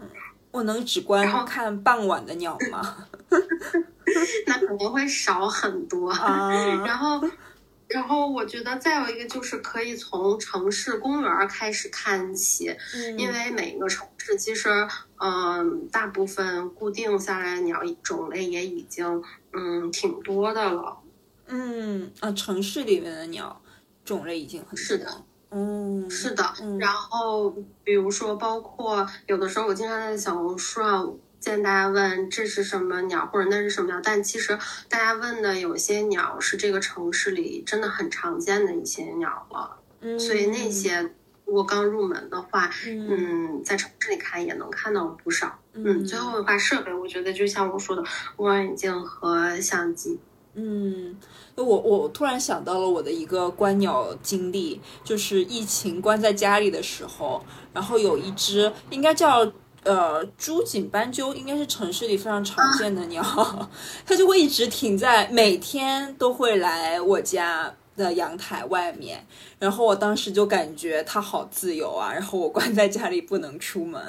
[0.52, 2.96] 我能只观看傍晚的鸟吗？
[4.46, 6.14] 那可能会少很多。
[6.86, 7.20] 然后。
[7.94, 12.76] 然后我觉得再有一个就是可以从城市公园开始看起，
[13.18, 14.70] 因为每个城市其实，
[15.18, 20.98] 嗯，大部分固定下来的鸟种类也已经，嗯，挺多的了。
[21.46, 23.62] 嗯啊，城市里面的鸟
[24.04, 26.44] 种类已经很是的，嗯，是的。
[26.80, 27.52] 然后
[27.84, 31.16] 比如说，包括有的时候我经常在小红书上。
[31.44, 39.78] 见大家问这是什么鸟，或者那是什么鸟，但其实大家问的有些鸟是这个城市里真的很常见的一些鸟了。
[40.00, 41.02] 嗯，所以那些
[41.44, 45.60] 如果刚入门的话，嗯，在城市里看也能看到不少。
[45.74, 48.02] 嗯，最后的话，设备我觉得就像我说的，
[48.38, 50.18] 望远镜和相机。
[50.54, 51.18] 嗯，
[51.56, 59.52] 我我突然想到了我的一个观鸟经历，就是疫情关在家里的时候，然后有一只应该叫。
[59.84, 63.22] 呃，朱颈斑鸠应该是城市里非常常见的鸟，
[64.06, 69.26] 它就会一直停在，每天都会来我家的阳台外面，
[69.60, 74.02] 然后我当时就感觉它好自由啊，然后我关在家里不能出门，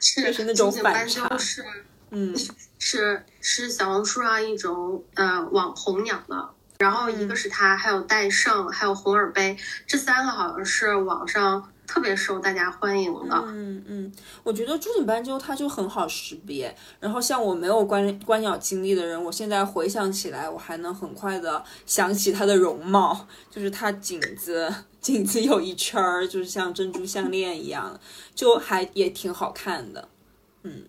[0.00, 1.64] 是是那种反差，是
[2.10, 2.36] 嗯，
[2.78, 11.72] 是是小红书上一种呃网红鸟了，然后一个是它，还有戴胜，还有红耳杯，这三个好像是网上。
[11.86, 16.74] 特别受大家欢迎的，嗯嗯，我觉得朱颈斑鸠它就很好识别。
[17.00, 27.98] 然后像我没有观观鸟经历的人，我现在回想起来，我还能很快的想起它的容貌，就是它颈子颈子有一圈儿，就是像珍珠项链一样，
[28.34, 30.08] 就还也挺好看的，
[30.64, 30.84] 嗯，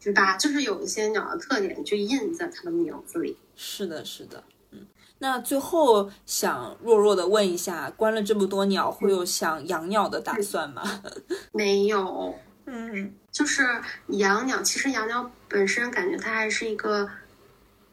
[0.00, 0.36] 是吧？
[0.36, 3.36] 就是有一些鸟的特点就印在它的名字里。
[3.56, 4.42] 是的，是的。
[5.18, 10.82] 那最后想弱弱的问一下，关了这么多鸟，会有想养鸟的打算吗？
[11.52, 12.34] 没有，
[12.66, 13.66] 嗯，就是
[14.08, 17.08] 养鸟，其实养鸟本身感觉它还是一个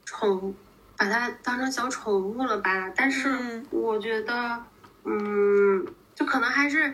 [0.04, 0.54] 宠，
[0.98, 2.90] 把它当成小宠物了吧？
[2.96, 4.64] 但是我觉得，
[5.06, 6.94] 嗯，就可能还是。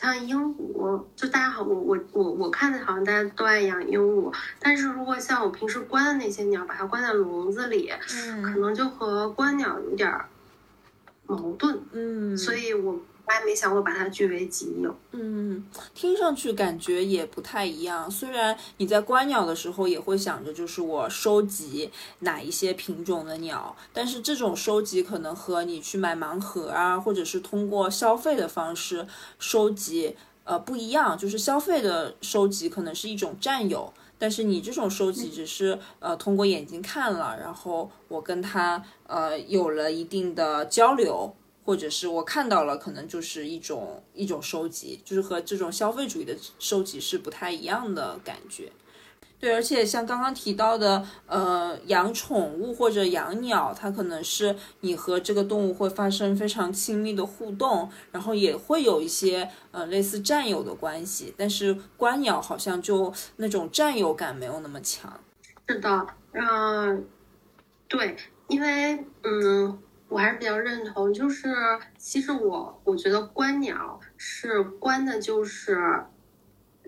[0.00, 10.08] 像鹦鹉，就大家好，我我我我看的好像大家都爱养鹦鹉，但是如果像我平时关的那些鸟，把它关在笼子里，嗯，可能就和观鸟有点
[11.26, 13.00] 矛盾，嗯，所以我。
[13.28, 14.96] 我也没想过把它据为己有。
[15.12, 15.62] 嗯，
[15.94, 18.10] 听上去感觉也不太一样。
[18.10, 29.06] 虽然你在观鸟的时候也会想着，就是我收集哪一些品种的鸟，但是这种收集可能和你去买盲盒啊，或者是通过消费的方式
[29.38, 31.18] 收集，呃，不一样。
[31.18, 41.34] 就是消费的收集可能是一种占有，但是你这种收集只是呃通过眼睛看了，然后我跟他呃有了一定的交流。
[41.68, 48.72] 或者是我看到了，可能就是一种一种收集，就是和这种消费主义的收集是不太一样的感觉。
[49.38, 61.34] 对，而且像刚刚提到的，呃，养宠物或者养鸟，它可能是你和这个动物会发生非常亲密的互动，然后也会有一些呃类似占有的关系。
[61.36, 65.20] 但是观鸟好像就那种占有感没有那么强。
[65.68, 67.04] 是的，嗯，
[67.86, 68.16] 对，
[68.48, 69.78] 因为嗯。
[70.08, 71.54] 我还是比较认同，就是
[71.98, 76.02] 其实我我觉得观鸟是观的，就是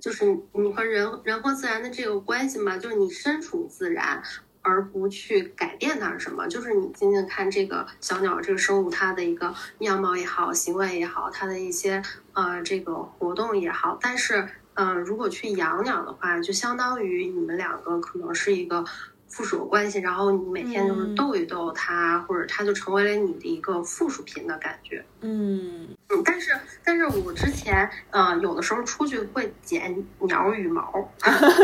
[0.00, 4.22] 就是你和人人和自然的这个关系嘛，就是你身处自然，
[4.62, 12.02] 而不去改变它是什么，就是你仅仅看这个小鸟这个生物它的一个样貌也好，行为也好，它的一些
[12.33, 18.83] 呃这个活动也好，但是嗯，如果去养鸟的话，就相当于你们两个可能是一个。
[19.30, 25.04] 附属关系，然后你每天就是逗一逗它，或者它就成为了你的一个附属品的感觉。
[25.20, 26.50] 嗯嗯，但是
[26.84, 31.08] 但是我之前呃有的时候出去会剪鸟羽毛，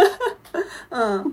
[0.90, 1.32] 嗯，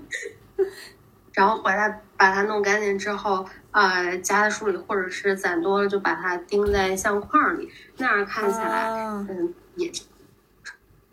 [1.32, 8.88] 然后回来把它弄干净之后，呃夹在书里，或者是攒多了就把它钉在相框里，那样看起来
[9.28, 10.06] 嗯也挺。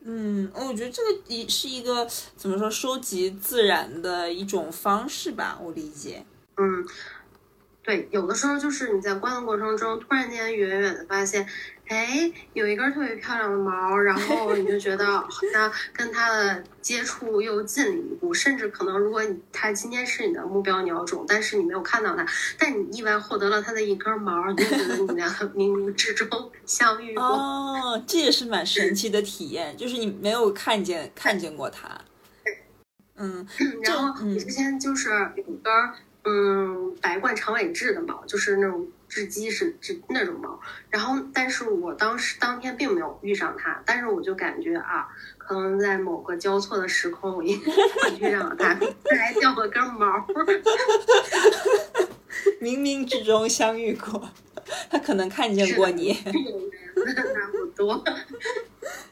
[0.03, 6.25] 嗯，我觉得这个一是一个怎么说，收集自然的一种方式吧，我理解。
[6.57, 6.85] 嗯，
[7.83, 11.47] 对，有的时候就是你在观的过程中，突然间远远的发现。
[11.91, 22.25] 哎，有一根特别漂亮的毛，然后你就觉得好像跟它的接触又近了一步，甚至可能如果你它今天是你的目标鸟种，但是你没有看到它，
[22.57, 26.29] 但你意外获得了它的一根毛，你就觉得你们俩冥冥之中
[26.65, 27.25] 相遇过。
[27.27, 31.89] 哦，这也是蛮神奇的体验，就是你没有看见看见过它。
[33.17, 33.45] 嗯，
[33.83, 35.73] 然后你之前就是有一根
[36.23, 38.87] 嗯白冠长尾雉的毛，就是那种。
[39.11, 40.57] 雉鸡是雉那种猫，
[40.89, 45.05] 然后但是我当时当天并没有遇上它，但是我就感觉啊，
[45.37, 47.59] 可能在某个交错的时空，我遇
[48.31, 50.05] 上了它， 它还掉了根毛，
[52.61, 54.29] 冥冥之中相遇过，
[54.89, 56.31] 他可能看见过你，差
[57.51, 58.01] 不多。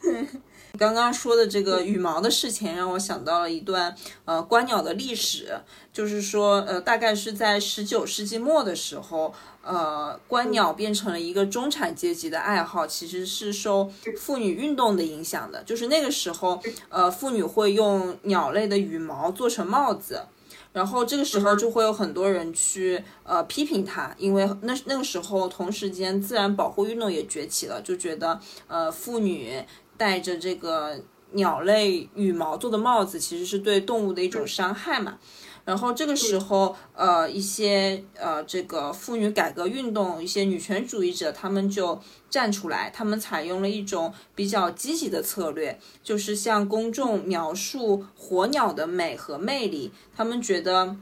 [0.78, 5.60] 刚刚说的这个羽毛的事情，让我想到了一段呃观鸟的历史，
[5.92, 15.62] 就是说呃大概是在十九世纪末的时候，呃观鸟变成了一个中产阶级的爱好，其实是受妇女运动的影响的。
[15.64, 20.22] 就是那个时候，呃妇女会用鸟类的羽毛做成帽子，
[20.72, 29.62] 然后这个时候就会有很多人去呃批评它，因为那那个时候同时间自然保护运动也崛起了，就觉得呃妇女。
[30.00, 30.98] 戴着这个
[31.32, 35.18] 鸟类羽毛做的帽子，其实是对动物的一种伤害嘛。
[35.66, 49.92] 然后这个时候，呃，一些呃这个妇女改革运动，一些女权主义者，他们就站出来，他们采用了一种比较积极的策略，就是向公众描述火鸟的美和魅力。
[50.16, 50.96] 他们觉得。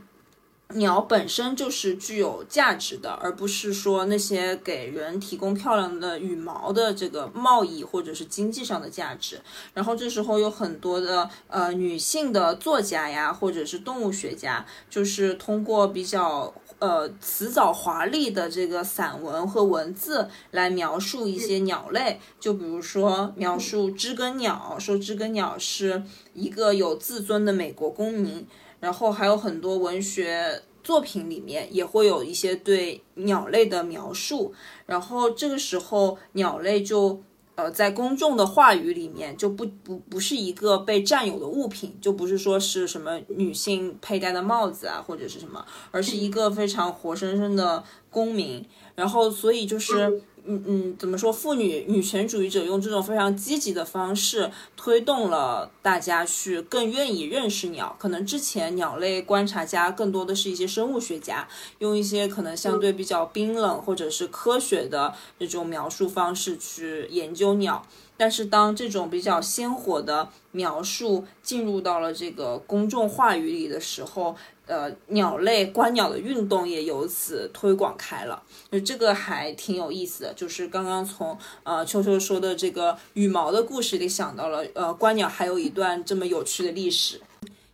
[0.75, 9.41] 鸟本身就是具有价值的，而不是说那些给人提供漂亮的羽毛的这个贸易或者是经济上的价值。
[9.73, 26.03] 然后这时候有很多的呃女性的作家呀，或者是动物学家，就是通过比较呃辞藻华丽的这个散文和文字来描述一些鸟类，就比如说描述知更鸟，说知更鸟是
[26.35, 28.47] 一个有自尊的美国公民。
[28.81, 34.55] 然后还有很多文学作品里面也会有一些对鸟类的描述，
[34.87, 37.21] 然后这个时候鸟类就
[37.57, 48.65] 呃，在公众的话语里面，就不不不是一个被占有的物品，就不是说是什么女性佩戴的帽子啊，或者是什么，而是一个非常活生生的公民。
[48.95, 50.23] 然后，所以就是。
[50.49, 51.31] 嗯嗯，怎么说？
[51.31, 57.95] 妇女女权主义者用这种非常积极的方式推动了大家去更愿意认识鸟。
[57.99, 61.47] 可能之前鸟类观察家更多的是一些生物学家，
[61.81, 67.87] 用一些可能相对比较冰冷或者是科学的那种描述方式去研究鸟。
[68.19, 74.35] 但是当这种比较鲜活的描述进入到了这个公众话语里的时候，
[74.67, 78.43] 呃，鸟类观鸟的运动也由此推广开了，
[78.73, 80.35] 就这个还挺有意思的。
[80.35, 87.21] 就是刚刚从呃秋秋说的这个羽毛的故事里想到了，呃，观鸟还有一段这么有趣的历史。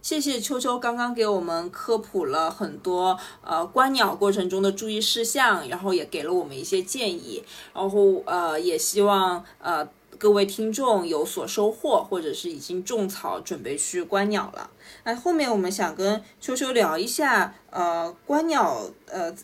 [0.02, 7.42] 谢谢秋秋刚刚给我们科普了很多呃观鸟过程中的注意事项，然后也给了我们一些建议，
[7.72, 9.88] 然后呃也希望呃。
[10.18, 14.70] 各位听众有所收获，或者是已经种草准备去观鸟了。
[15.04, 19.34] 那后面我们想跟秋秋聊一下，呃，观鸟，呃，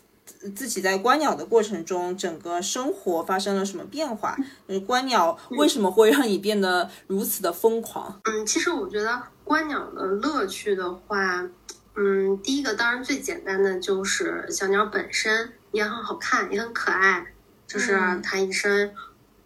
[0.54, 4.36] 自己在观鸟的过程中，整个生活发生了什么变化？
[4.68, 8.20] 就是观鸟为什么会让你变得如此的疯狂？
[8.24, 11.48] 嗯，其实我觉得观鸟的乐趣的话，
[11.96, 17.26] 嗯，第一个当然最简单的就是小鸟本身也很好看，也很可爱，
[17.66, 18.94] 就是它一身。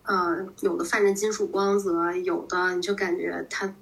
[0.05, 3.75] 呃，有的泛着金属光泽，有的你就感觉它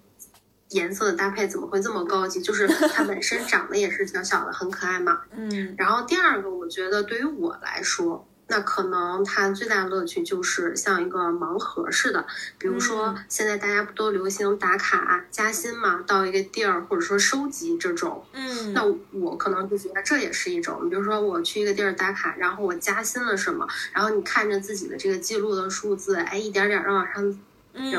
[0.71, 2.41] 颜色的搭配怎么会这么高级？
[2.41, 5.23] 就是它本身长得也是小小的，很可爱嘛。
[5.37, 5.75] 嗯。
[5.77, 8.27] 然后第二个，我觉得对于我来说。
[8.53, 12.27] 那可能它最大的乐趣就是像一个盲盒似的，
[12.59, 27.39] 比如说现在大家不都流行打卡加薪嘛，到一个地儿或者说收集这种，嗯，那我可能就觉得这也是一种，比如说我去一个地儿打卡，然后我加薪了什么，然后你看着自己的这个记录的数字，哎，一点点的往上，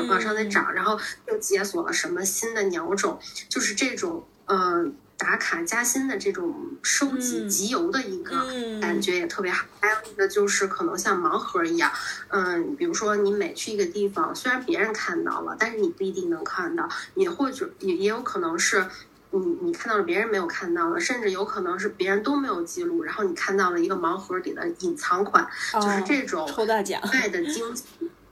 [0.08, 0.96] 往上在涨，然后
[1.26, 4.94] 又解锁了什么新的鸟种，就是这种，嗯。
[5.16, 8.46] 打卡加薪的这种收集集邮的一个
[8.80, 11.90] 感觉也特别好，还有一个就是可能像盲盒一样，
[12.28, 18.86] 嗯，比如说你每去一个地方，虽然别人看到了，但是你不一定能看到，也或者也也有可能是，
[19.30, 27.84] 你你看到了别人没有看到的，甚至有可能是别人都没有记录，然后你看到了一个盲盒里的隐藏款，就是这种抽大奖爱的惊喜。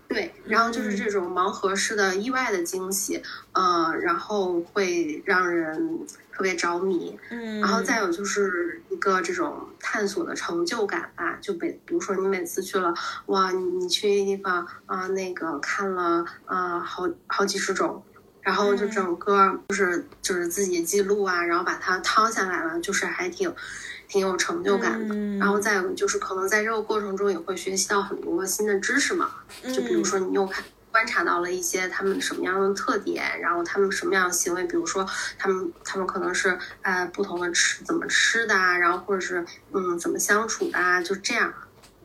[0.09, 3.23] 对， 然后就是这种盲盒式的意外的惊喜，
[3.53, 6.01] 呃，然后会让人
[6.33, 12.93] 特别着迷，嗯，然后再有就是一个这种探索的成就感吧，就比比如说你每次去了，
[13.27, 18.03] 哇，你你去一个地方啊，那个看了啊好好几十种，
[18.41, 23.55] 然后就整个就是就是自己记录啊，然后把它掏下来了，就是还挺。
[24.09, 29.31] 挺有成就感的，然后再有就是可能在这个过程中也会学习到很多新的知识嘛，
[29.75, 30.63] 就比如说你又看
[30.93, 35.05] 观察到了一些他们什么样的特点，然后他们什么样的行为，比如说
[35.39, 41.53] 他们他们可能是呃不同的吃怎么吃的啊，然后或者是嗯怎么相处的啊，就这样。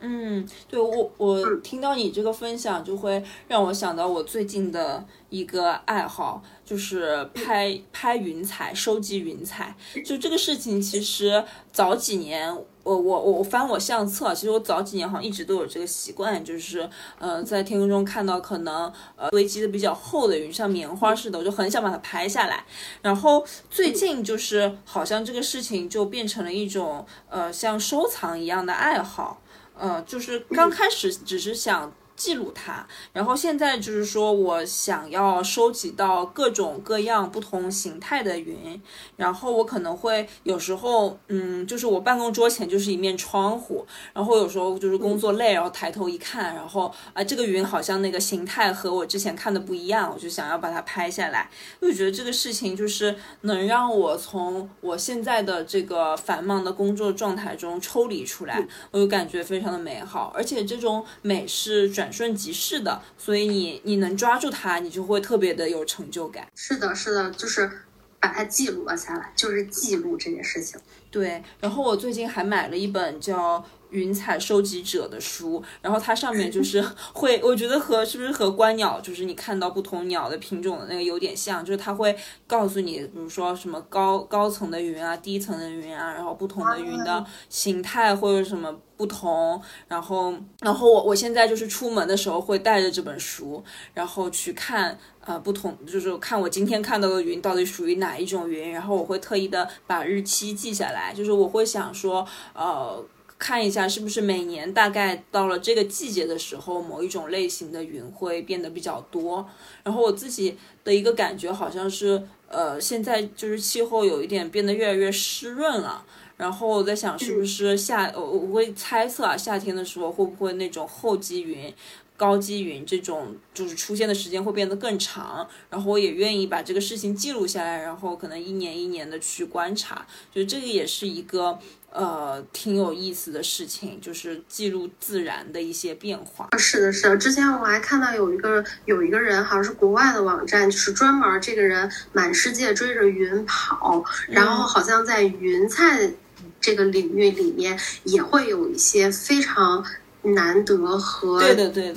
[0.00, 9.74] 嗯，对我我听到你这个分享，就会让我想到我最近的一个爱好，就是拍拍云彩，收集云彩。
[10.04, 12.56] 就这个事情，其实早几年，
[12.96, 22.64] 我我我翻我相册，其实我早几年好像一直都有这个习惯，就是呃在天空中看到可能呃堆积的比较厚的云，像棉花似的，我就很想把它拍下来。
[23.02, 29.40] 然后最近就是好像这个事情就变成了一种呃像收藏一样的爱好。
[29.78, 31.92] 呃，就是刚开始只是想。
[32.18, 38.82] 记录它，然后现在就是说我想要收集到各种各样不同形态的云，
[39.16, 51.48] 然后我可能会有时候，嗯，就是我办公桌前就是一面窗户，然后有时候就是工作累，然后抬头一看，然后啊，这个云好像那个形态和我之前看的不一样，我就想要把它拍下来，
[51.80, 62.07] 我觉得这个事情就是能让我从我现在的这个繁忙的工作状态中抽离出来，我就感觉非常的美好，而且这种美是转。
[62.08, 66.46] 转瞬即逝的，所以你你能抓住它，你就会特别的有成就感。
[66.54, 67.70] 是的，是的，就是
[68.18, 70.80] 把它记录了下来，就是记录这件事情。
[71.10, 73.62] 对，然后我最近还买了一本叫。
[73.90, 76.84] 云彩收集者的书，然后它上面就是
[77.14, 82.16] 会，我觉得和是不是和观鸟，就是你看到不同鸟的品种的那个有点像，就是它会
[82.46, 93.62] 告诉你，比如说什么高高层的云啊，低层的云啊，然后不同的云的形态或者什么不同，然后然后我我现在就是出门的时候会带着这本书，
[93.94, 103.04] 然后去看呃不同，就是看我今天看到的云到底属于哪一种云，然后我会特意的把日期记下来，就是我会想说呃。
[103.38, 109.48] 看一下是不是每年大概到了这个季节的时候，某一种类型的云会变得比较多。
[109.84, 116.04] 然后我自己的一个感觉好像是，呃，现在就是气候有一点变得越来越湿润了。
[116.36, 121.72] 然后我在想，是不是夏，我我会猜测啊，夏天的时候会不会那种厚积云。
[122.18, 130.04] 高积云这种就是出现的时间会变得更长，然后我也愿意把这个事情记录下来，然后可能一年一年的去观察，
[130.34, 131.56] 觉得这个也是一个
[131.92, 136.48] 呃挺有意思的事情，就是记录自然的一些变化。
[136.58, 137.16] 是的，是的。
[137.16, 146.12] 之前我还看到有一个有一个人，好像是国外的网站，就是专门这个人满世界追着云跑，然后好像在云彩
[146.60, 149.84] 这个领域里面也会有一些非常。
[150.22, 151.40] 难得和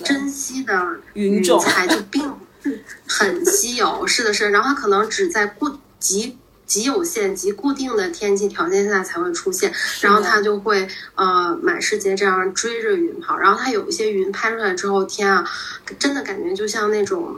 [0.03, 2.33] 珍惜的云种才就并
[3.07, 4.49] 很稀有，是的，是。
[4.49, 5.69] 然后它可能只在固
[5.99, 13.37] 极极有限、极固定的天气条件下才会出现，然后它就会呃满世界这样追着云跑。
[13.37, 15.43] 然后它有一些云拍出来之后，天啊，
[15.97, 17.35] 真的感觉就像那种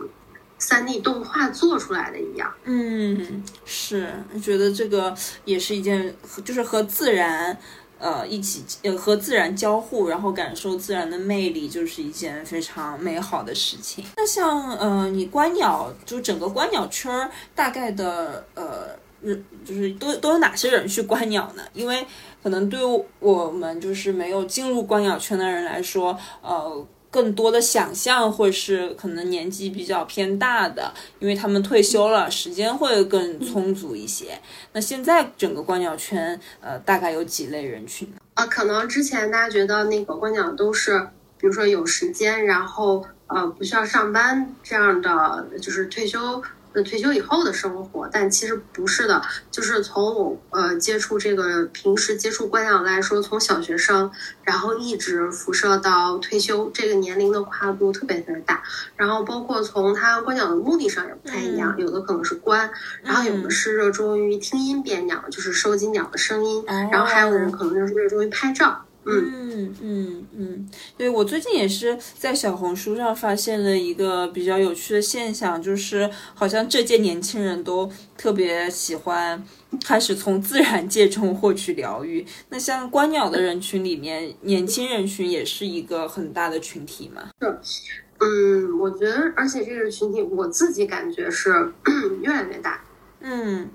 [0.60, 2.54] 三 D 动画做出来的一样。
[2.66, 4.14] 嗯，是，
[4.44, 5.16] 觉得这个
[5.46, 6.14] 也是一件，
[6.44, 7.58] 就是和自然。
[8.04, 14.04] 呃，一起呃和自然交互，然后感受自然的魅力，就是一件非常美好的事情。
[14.18, 18.90] 那像呃，你观鸟，就整个观鸟圈儿，大概的呃，
[19.22, 21.64] 人就是都都有哪些人去观鸟呢？
[21.74, 22.06] 因为
[22.44, 22.80] 可能对
[23.20, 26.86] 我们就是没有进入观鸟圈的人来说，呃。
[27.14, 34.40] 更多的想象，会是可能年纪比较偏大的，因为他们退休了，时间会更充足一些。
[34.72, 38.12] 那现在整个观鸟圈，呃，大概有几类人群？
[38.34, 41.00] 啊，可能之前大家觉得那个观鸟都是，
[41.38, 46.42] 比如说有时间，然后呃不需要上班这样的，就是退休。
[46.82, 49.22] 退休以后的生活，但其实不是的。
[49.52, 54.10] 就是从我呃接触这个平时接触观鸟来说，从小学生，
[54.44, 58.64] 然后一直辐射到退休，这个年龄的跨度特别特别大。
[58.96, 62.72] 然后包括从他观鸟的目的上也不太一样，有的可能是观，
[63.04, 66.64] 然后有的是热衷于听音辨鸟，就是收集鸟的声音。
[66.92, 68.86] 然后还有的人可能就是热衷于拍照。
[69.06, 79.44] 嗯嗯嗯，对我最近也是在小红书上发现了一个比较有趣的现象，就是好像这届年轻人都特别喜欢
[79.86, 82.26] 开始从自然界中获取疗愈。
[82.50, 87.30] 那像观鸟的人群里面，年轻人群也是一个很大的群体嘛？
[87.62, 91.74] 是，嗯，我觉得，而且这个群体我自己感觉是
[92.22, 92.82] 越来越大。
[93.20, 93.70] 嗯，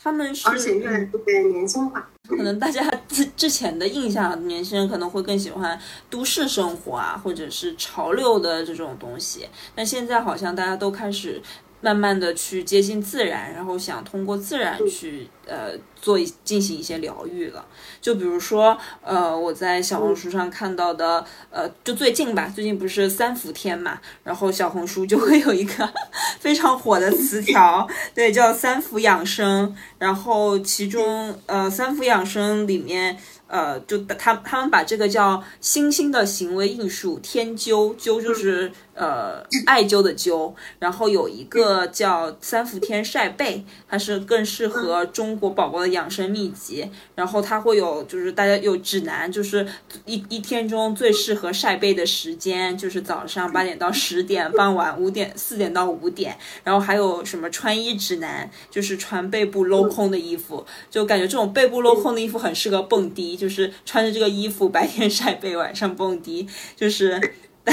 [0.00, 2.08] 他们是，而且越来越年轻化。
[2.28, 5.78] 可能大家之之前的印象，年轻人可能会更喜欢
[6.08, 9.48] 都市生活啊，或者是潮流的这种东西。
[9.74, 11.42] 但现在好像大家都开始。
[11.80, 17.64] 慢慢的去接近自然，然后想通过自然去呃做一进行一些疗愈了。
[18.00, 25.92] 就比如说呃我在小红书上看到的呃就最近吧，最近不是三伏天嘛，然后小红书就会有一个
[26.40, 29.74] 非常火的词条，对，叫三伏养生。
[29.98, 33.16] 然后其中呃三伏养生里面。
[33.50, 49.66] 呃，就他他们把这个叫新兴的行为艺术，天灸灸就是呃艾灸的灸，然后有一个叫三伏天晒背，它是更适合中国宝宝的养生秘籍，然后它会有就是大家有指南，就是
[50.04, 63.28] 一一天中最适合晒背的时间就是早上八点到十点，傍晚五点四点到五点，然后还有什么穿衣指南，就是穿背部镂空的衣服，就感觉这种背部镂空的衣服很适合蹦迪。
[63.38, 67.20] 就是穿着这个衣服，白天晒背，晚上蹦迪，就是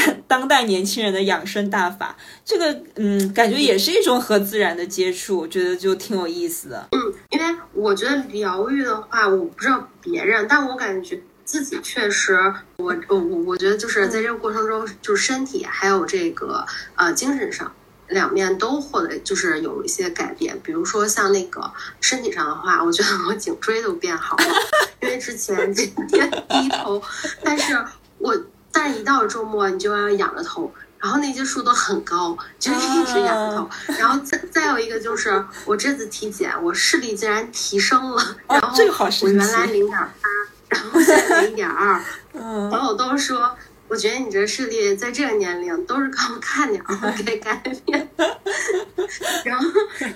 [0.27, 2.15] 当代年轻人的养生大法。
[2.43, 6.87] 这个，嗯，感觉也是一种和自然的接触，我觉得就挺有意思的。
[6.91, 12.37] 嗯，因为我觉得疗愈的话，我不知道别人，但我感觉自己确实，
[12.77, 16.65] 我我我我觉得就是在这个过程中，就是身体还有这个
[16.95, 17.71] 呃精神上。
[18.07, 20.55] 两面都获得，就是有一些改变。
[20.61, 21.67] 比如说像那个
[21.99, 24.45] 身体上的话，我觉得我颈椎都变好了，
[25.01, 27.01] 因为之前天天 低头，
[27.41, 27.75] 但是
[28.19, 28.31] 我
[28.75, 30.69] 但是一到周末你就要仰着头，
[30.99, 33.69] 然后那些树都很高，就一直仰着头。
[33.97, 38.77] 然后再再有一个就是我这次体检，我视力竟然提升了，然后
[39.21, 40.29] 我原来零点八，
[40.67, 42.03] 然后现在零点二，
[42.33, 43.55] 朋友都说。
[43.87, 46.83] 我觉得你这视力在这个年龄都是靠看鸟
[47.23, 47.55] 给改
[47.85, 48.09] 变。
[49.45, 49.69] 然后，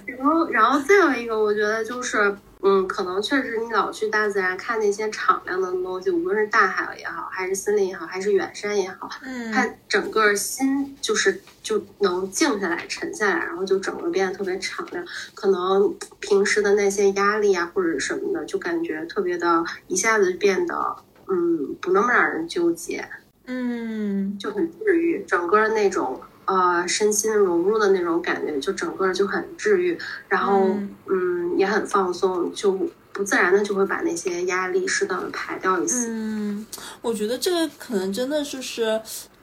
[0.08, 15.06] 然后，然后再有一个，我觉得就是，嗯，可能确实你老去大自然看那些敞亮的东西，无论是大海也好，还是森林也好，还是远山也好，嗯，它整个心就是就能静下来、沉下来，然后就整个变得特别敞亮。
[15.34, 20.98] 可能平时的那些压力啊或者什么的，就感觉特别的，一下子变得
[21.28, 23.08] 嗯不那么让人纠结，
[23.46, 26.20] 嗯，就很治愈，整个那种。
[26.50, 29.96] 呃，身心融入的那种感觉，就整个就很治愈，
[30.28, 30.76] 然后
[31.06, 32.72] 嗯，也很放松，就
[33.14, 36.08] 不自然的就会把那些压力适当的排掉一些。
[36.08, 36.66] 嗯，
[37.02, 39.00] 我觉得这个可能真的就是。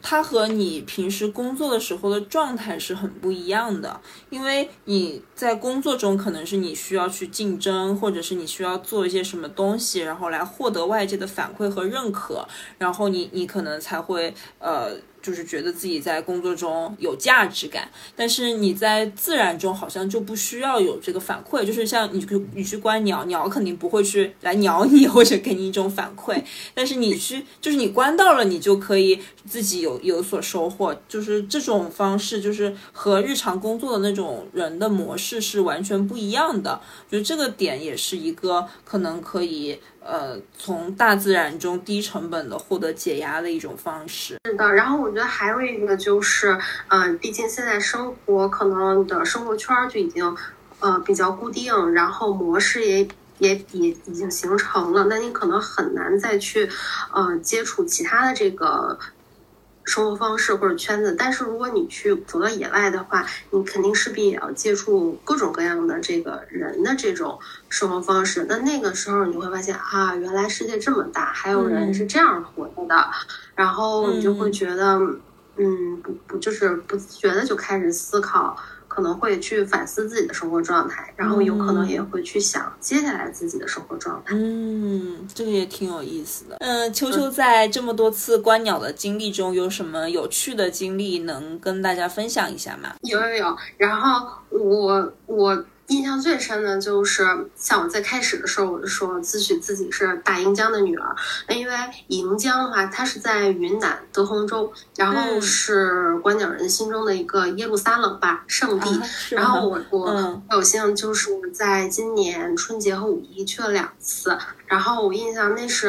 [0.08, 4.00] 它和你平时工作的时候的状态是很不一样的，
[4.30, 12.46] 因为你在工作中可能是你需要去竞争，或者是你需要做一些什么东西，然后来获得外界的反馈和认可，
[12.78, 14.92] 然后你你可能才会呃。
[15.26, 21.64] 就是觉得自己在工作中有价值感，但是你在自然中好像就不需要有这个反馈。
[21.64, 26.40] 就是像你去你去观鸟，鸟肯定不会去来鸟你 或者给你一种反馈，
[26.74, 30.96] 但是你去就是你观到了，你就可以自己有有所收获。
[31.08, 36.80] 就是这种方式，就是和日常工作的那种人的模式是完全不一样的。
[37.10, 39.80] 觉得这个点也是一个可能可以。
[40.06, 44.36] 呃，从大自然中低成本的获得解压的一种方式。
[44.44, 46.56] 是的，然后我觉得还有一个就是，
[46.88, 50.36] 嗯，毕竟现在生活可能的生活圈就已经，
[50.80, 56.70] 呃，比较固定，然后模式也也也已经形成了，那你可能很难再去，
[57.12, 58.98] 呃，接触其他的这个。
[59.86, 68.44] 生活方式或者圈子，但是如果你去走到野外的话，你肯定势必也要接触各种各样的这个人的这种生活方式。
[68.48, 73.10] 那那个时候你就会发现啊，原来世界这么大，还有人是这样活着的，
[73.54, 75.00] 然后你就会觉得，
[75.56, 78.56] 嗯，不不就是不自觉的就开始思考。
[78.96, 84.34] 可能会去反思自己的生活状态，然后有可能也会去想接下来自己的生活状态。
[84.34, 86.56] 嗯，这个也挺有意思的。
[86.60, 92.94] 嗯，秋秋在这么多次观鸟的经历中，有什么有趣的经历能跟大家分享一下吗？
[93.02, 95.64] 有有有，然后我我。
[95.88, 97.24] 印象最深的就是
[97.54, 101.14] 像我在开始的时候，我就说自诩自己是大盈江的女儿。
[101.48, 101.74] 那因为
[102.08, 109.00] 盈江的话，它是在云南德宏州，然后是观鸟人心中的一个耶路撒冷吧圣地。
[109.30, 114.36] 然后我我有幸就是在今年春节和五一去了两次。
[114.66, 115.88] 然后我印象那是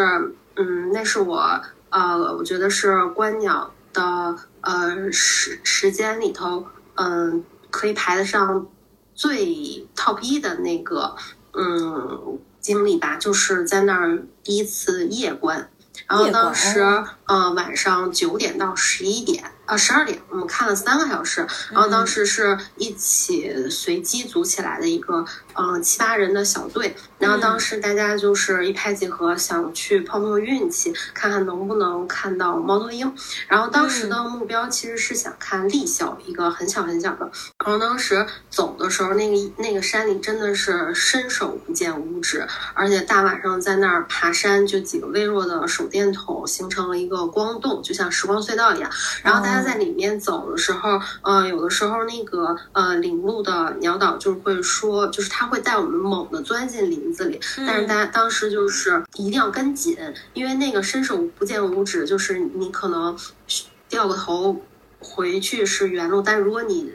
[0.57, 8.67] 嗯，那是我呃，我觉得是观鸟的呃时时间里头，嗯，可以排得上。
[9.17, 11.15] 最 top 一的那个
[11.53, 15.69] 嗯经历吧，就是在那儿第一次夜观，
[16.07, 16.79] 然后当时
[17.25, 19.51] 呃晚上九点到十一点。
[19.67, 33.13] 呃，十二点，我们看了三个小时，然后当时是一起随机组起来的一个，嗯，七八人的小队，然后当时大家就是一拍即合，想去碰碰运气，看看能不能看到猫头鹰。
[33.49, 37.29] 然后当时的目标其实是想看立小，一个很小很小的。
[37.65, 48.89] 然后当时走的时候，那个那个山里真的是伸手不见五指，而且大晚上在那儿爬山，就几个微弱的手电筒形成了一个光洞，就像时光隧道一样。
[49.21, 49.56] 然后大家。
[49.57, 59.97] 他在里面走的时候，呃，有的时候那个呃领路的鸟导就会说，就是他会带我们猛地钻进林子里，但是大家当时就是一定要跟紧，
[60.33, 63.17] 因为那个伸手不见五指，就是你可能
[63.89, 64.61] 掉个头
[64.99, 66.91] 回去是原路，但如果你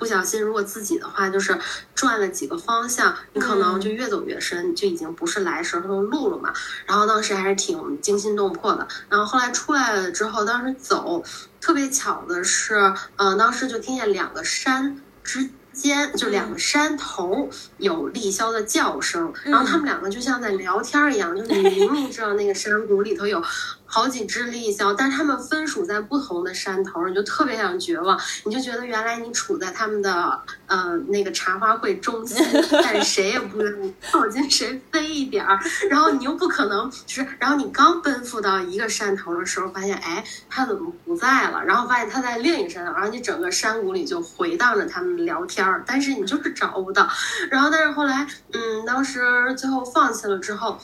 [0.00, 1.56] 不小心，如果自己的话，就是
[1.94, 6.52] 转了几个方向，你可能就越走越深，就已经不是来时候的路了嘛。
[6.86, 8.88] 然后当时还是挺惊心动魄的。
[9.10, 11.22] 然后后来出来了之后，当时走
[11.60, 23.42] 特别巧的是，嗯，当时就听见两个山之间，就两个山头有立枭的叫声，然后他们两个就像在聊天一样，就是你 明明知道那个山谷里头有。
[23.90, 28.18] 好几只立交，但是它们分属在不同的山头，你就特别想绝望。
[28.44, 32.36] 你就觉得原来你处在他们的呃那个茶花会中心，
[32.70, 35.58] 但是谁也不愿意靠近谁飞一点儿。
[35.90, 41.64] 然后你又不可能，就是然后你刚奔赴到一个山头的时候，发现哎它怎么不在了？
[41.64, 47.08] 然后发现它在另一个山头，然后你整个山谷里就回荡着他们聊天儿，但是你就是找不到。
[47.50, 49.20] 然后但是后来嗯，当时
[49.56, 50.78] 最后放弃了之后。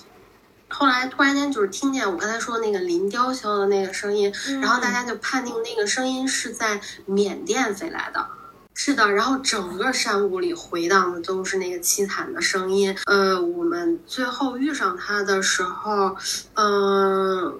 [0.78, 8.26] 后来突然间就是听见我刚才说那个林雕鸮的那个声音，然后大家就判定那个声音是在缅甸飞来的。
[8.74, 12.94] 是的，然后整个山谷里回荡的都是那个凄惨的声音。
[13.06, 16.14] 呃，我们最后遇上他的时候，
[16.52, 17.58] 嗯，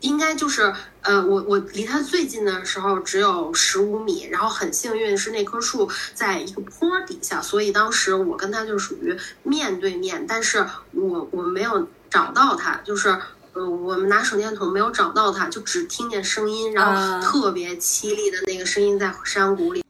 [0.00, 13.08] 应该就是呃，我我离他最近的时候只有十五米，然后很幸运是那棵树在一个坡底下，所以当时我跟他就属于面对面，但是我我没有找到他，就是
[13.52, 19.82] 呃，我们拿手电筒没有找到他，就只听见声音，然后特别凄厉的那个声音在山谷里。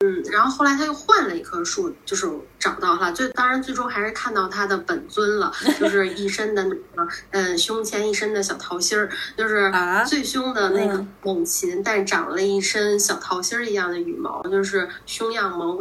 [0.00, 2.28] 嗯， 然后后来他又换了一棵树，就是
[2.58, 9.72] 找到了，最当然最终还是看到他的本尊了，就是一身的那个，嗯，胸前一身的小桃心儿，就是
[10.04, 15.78] 最凶的那个猛禽，但长了一身小桃心儿一样的羽毛，就是凶样萌。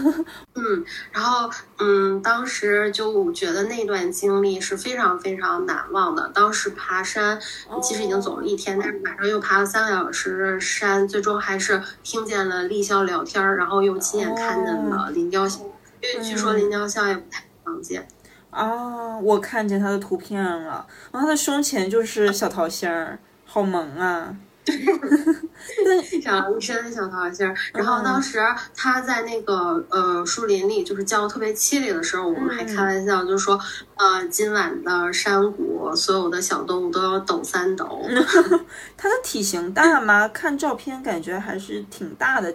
[0.54, 6.30] 嗯，然后嗯，当时就觉得那段经历是非常非常难忘的。
[6.34, 7.40] 当时爬山，
[7.82, 15.60] 其实已经走了一天，但是晚上又爬了三个小时山，最终还是听见了立笑聊天儿，然后又亲眼看见了林雕像，
[16.00, 18.06] 因为据说林雕像也不太常见。
[18.50, 24.36] 哦，我看见他的图片了，然后他的胸前就是小桃心儿，好萌啊。
[24.64, 27.54] 对，长了一身小桃心儿。
[27.74, 28.38] 然后当时
[28.74, 33.60] 他在那个呃树林里，就是叫的特别凄厉的时候，我们还开玩笑，就是说，
[33.96, 38.00] 呃，今晚的山谷，所有的小动物都要抖三抖。
[38.96, 40.28] 他的体型大吗？
[40.28, 42.54] 看照片感觉还是挺大的。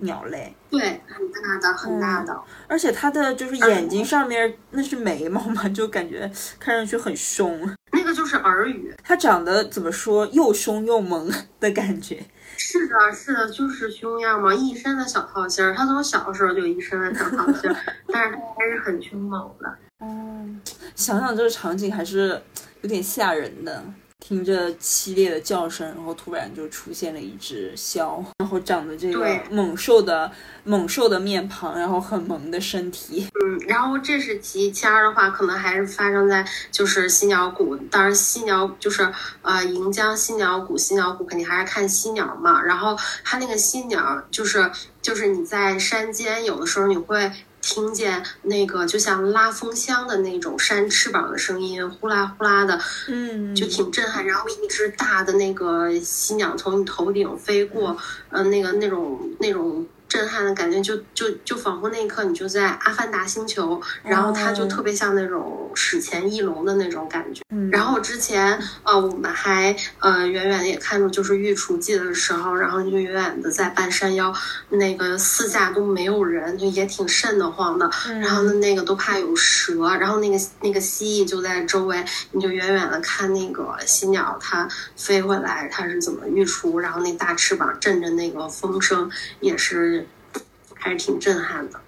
[0.00, 7.74] 鸟类对，很大的，很大的，而且它的就是眼睛上面那是眉毛嘛，就感觉看上去很凶。
[7.92, 12.22] 那个就是耳语，它长得怎么说，又凶又萌的感觉。
[12.56, 15.74] 是的，是的，就是凶样嘛，一身的小套心儿。
[15.74, 17.76] 它从小的时候就一身的小桃心儿，
[18.12, 19.78] 但是它还是很凶猛的。
[20.00, 20.60] 嗯，
[20.94, 22.40] 想想这个场景还是
[22.82, 23.82] 有点吓人的。
[24.28, 30.30] 听着凄厉的叫声，然后突然就出现了一只枭，然后长的这个猛兽的
[30.64, 33.26] 猛兽的面庞，然后很萌的身体。
[33.40, 37.74] 嗯，然后这是其一，其二的话，可能还是发生在就是犀鸟谷。
[37.76, 39.10] 当然，犀鸟就是
[39.40, 42.62] 呃盈江犀鸟谷，犀鸟谷肯定还是看犀鸟嘛。
[42.62, 47.32] 然后它那个犀鸟就是就是你在山间，有的时候你会。
[47.60, 54.26] 听见那个就像拉风箱的那种扇翅膀的声音，呼啦呼啦的，嗯，就挺震撼。
[54.26, 57.96] 然后一只大的那个犀鸟从你头顶飞过，
[58.30, 59.86] 呃，那个那种那种。
[60.08, 67.42] 震撼的感觉，就就就仿佛那一刻你就在阿凡达星球，然后它就特别像那种史前翼龙的那种感觉。
[67.70, 74.32] 然后之前呃，我们还呃远远的也看着，就是御厨记的时候，然后就远远的在半山腰，
[74.70, 77.90] 那个四下都没有人，就也挺瘆得慌的。
[78.20, 82.02] 然后呢，那个都怕有蛇，然后那个那个蜥蜴就在周围，
[82.32, 89.97] 你就远远的看那个犀鸟它飞回来，它是怎么御厨，然后那大翅膀震着那个风声也是。
[90.78, 91.80] 还是挺震撼的。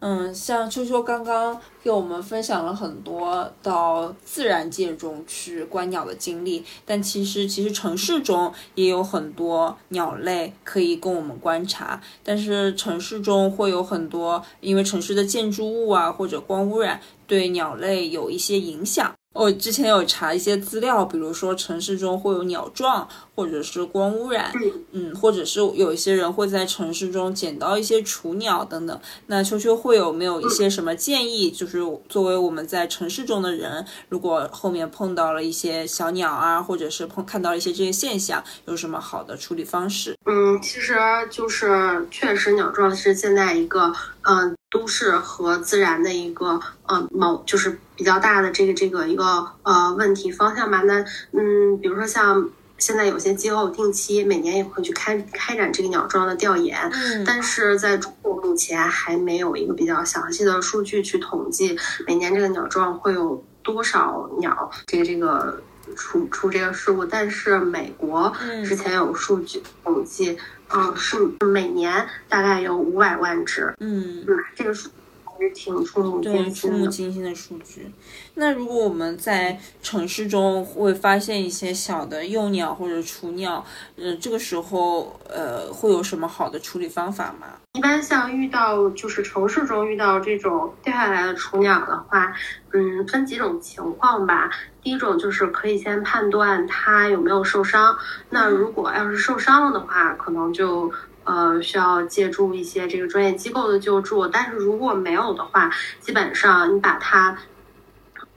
[0.00, 19.14] 嗯，像秋秋刚刚给我们分享了很多到自然界中去观鸟的经历，但其实其实城市中也有很多鸟类可以供我们观察，但是城市中会有很多因为城市的建筑物啊或者光污染对鸟类有一些影响。
[19.34, 24.52] 我之前有查一些资料，比如说城市中会有鸟撞，或者是光污染，
[24.92, 28.98] 嗯，或者是有一些人会在城市中捡到一些雏鸟等等。
[29.26, 31.50] 那秋秋会有没有一些什么建议？
[31.50, 40.16] 就是作为我们在城市中的人，如果后面碰到了一些小鸟啊，或者是碰看到了一些这些现象，有什么好的处理方式？
[40.26, 40.94] 嗯，其实
[41.28, 44.56] 就是确实鸟撞是现在一个嗯。
[44.74, 50.82] 都市和自然的一个呃矛，就是比较大的这个这个一个呃问题方向吧。
[50.82, 56.90] 那嗯，比如说像现在有些机构定期每年也会去开开展这个鸟撞的调研，
[57.24, 65.62] 但是在中国目前还没有一个比较详细的数据去统计每年这个鸟撞会有多少鸟这个这个
[65.96, 67.04] 出出这个事故。
[67.04, 68.32] 但是美国
[68.64, 70.38] 之前有数据统计。
[70.76, 73.72] 嗯，是每年大概有五百万只。
[73.78, 74.24] 嗯，
[74.56, 74.88] 这个数
[75.36, 76.50] 还是挺触目惊心的。
[76.50, 77.92] 触目惊心的数据。
[78.34, 83.64] 那如果我们在城市中会发现一些小的幼鸟或者雏鸟，
[83.96, 87.48] 呃，这个时候呃，会有什么好的处理方法吗？
[87.74, 92.32] 一般像遇到就是城市中遇到这种掉下来的雏鸟的话，
[92.72, 94.48] 嗯，分几种情况吧。
[94.80, 97.96] 第一种就是可以先判断它有没有受伤。
[98.30, 100.92] 那如果要是受伤了的话，可能就
[101.24, 104.26] 呃需要借助一些这个专业机构的救助。
[104.28, 105.70] 但是如果没有的话，
[106.00, 107.36] 基本上你把它。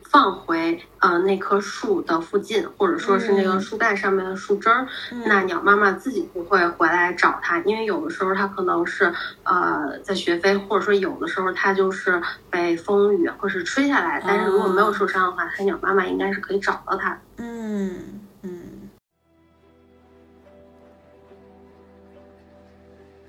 [0.10, 4.88] 放回呃那棵树的附近，或者说是那个树干上面的树枝儿，
[5.26, 9.14] 那鸟妈妈自己就会回来找它，因为有的时候它可能是
[9.44, 17.20] 呃在学飞，或者说有的时候它就是被风雨或是吹下来，但是如果没有受伤的话，它鸟妈妈应该是可以找到它。
[17.36, 18.17] 嗯嗯。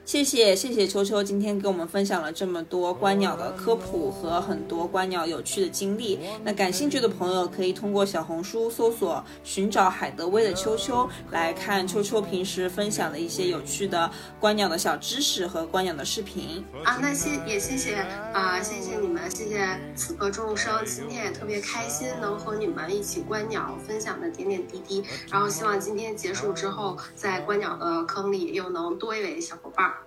[0.09, 6.19] 谢谢谢谢秋秋今天给我们分享了这么多观鸟的科普和很多观鸟有趣的经历。
[6.43, 16.65] 那感兴趣的朋友可以通过小红书搜索“寻找海德威的秋秋”来看秋秋平时分享的一些有趣的观鸟的小知识和观鸟的视频。
[16.85, 17.97] 啊，那谢也谢谢
[18.33, 25.05] 啊，谢谢你们，谢谢此刻众生，今天也特别开心能和你们一起观鸟，分享的点点滴滴。
[25.31, 29.98] 然后希望今天结束之后，在观鸟的坑里又能多一位小伙伴。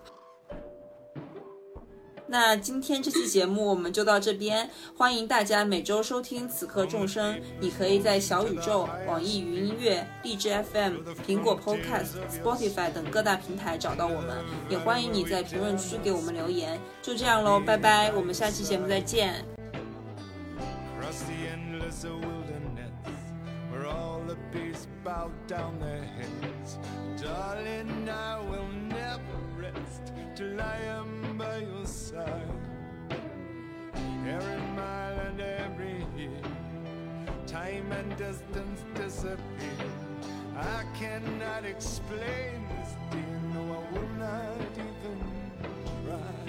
[2.32, 10.94] 那今天这期节目我们就到这边，欢迎大家每周收听《此刻众生》，你可以在小宇宙、网易云音乐、荔枝 FM、
[11.28, 16.80] 苹果 Podcast、Spotify 等各大平台找到我们，也欢迎你在评论区给我们留言。
[17.02, 19.44] 就这样喽，拜拜，我们下期节目再见。
[31.42, 32.52] by your side.
[34.28, 36.42] Every mile and every year,
[37.48, 39.90] time and distance disappear.
[40.56, 43.40] I cannot explain this, dear.
[43.54, 45.20] No, I will not even
[46.06, 46.41] try.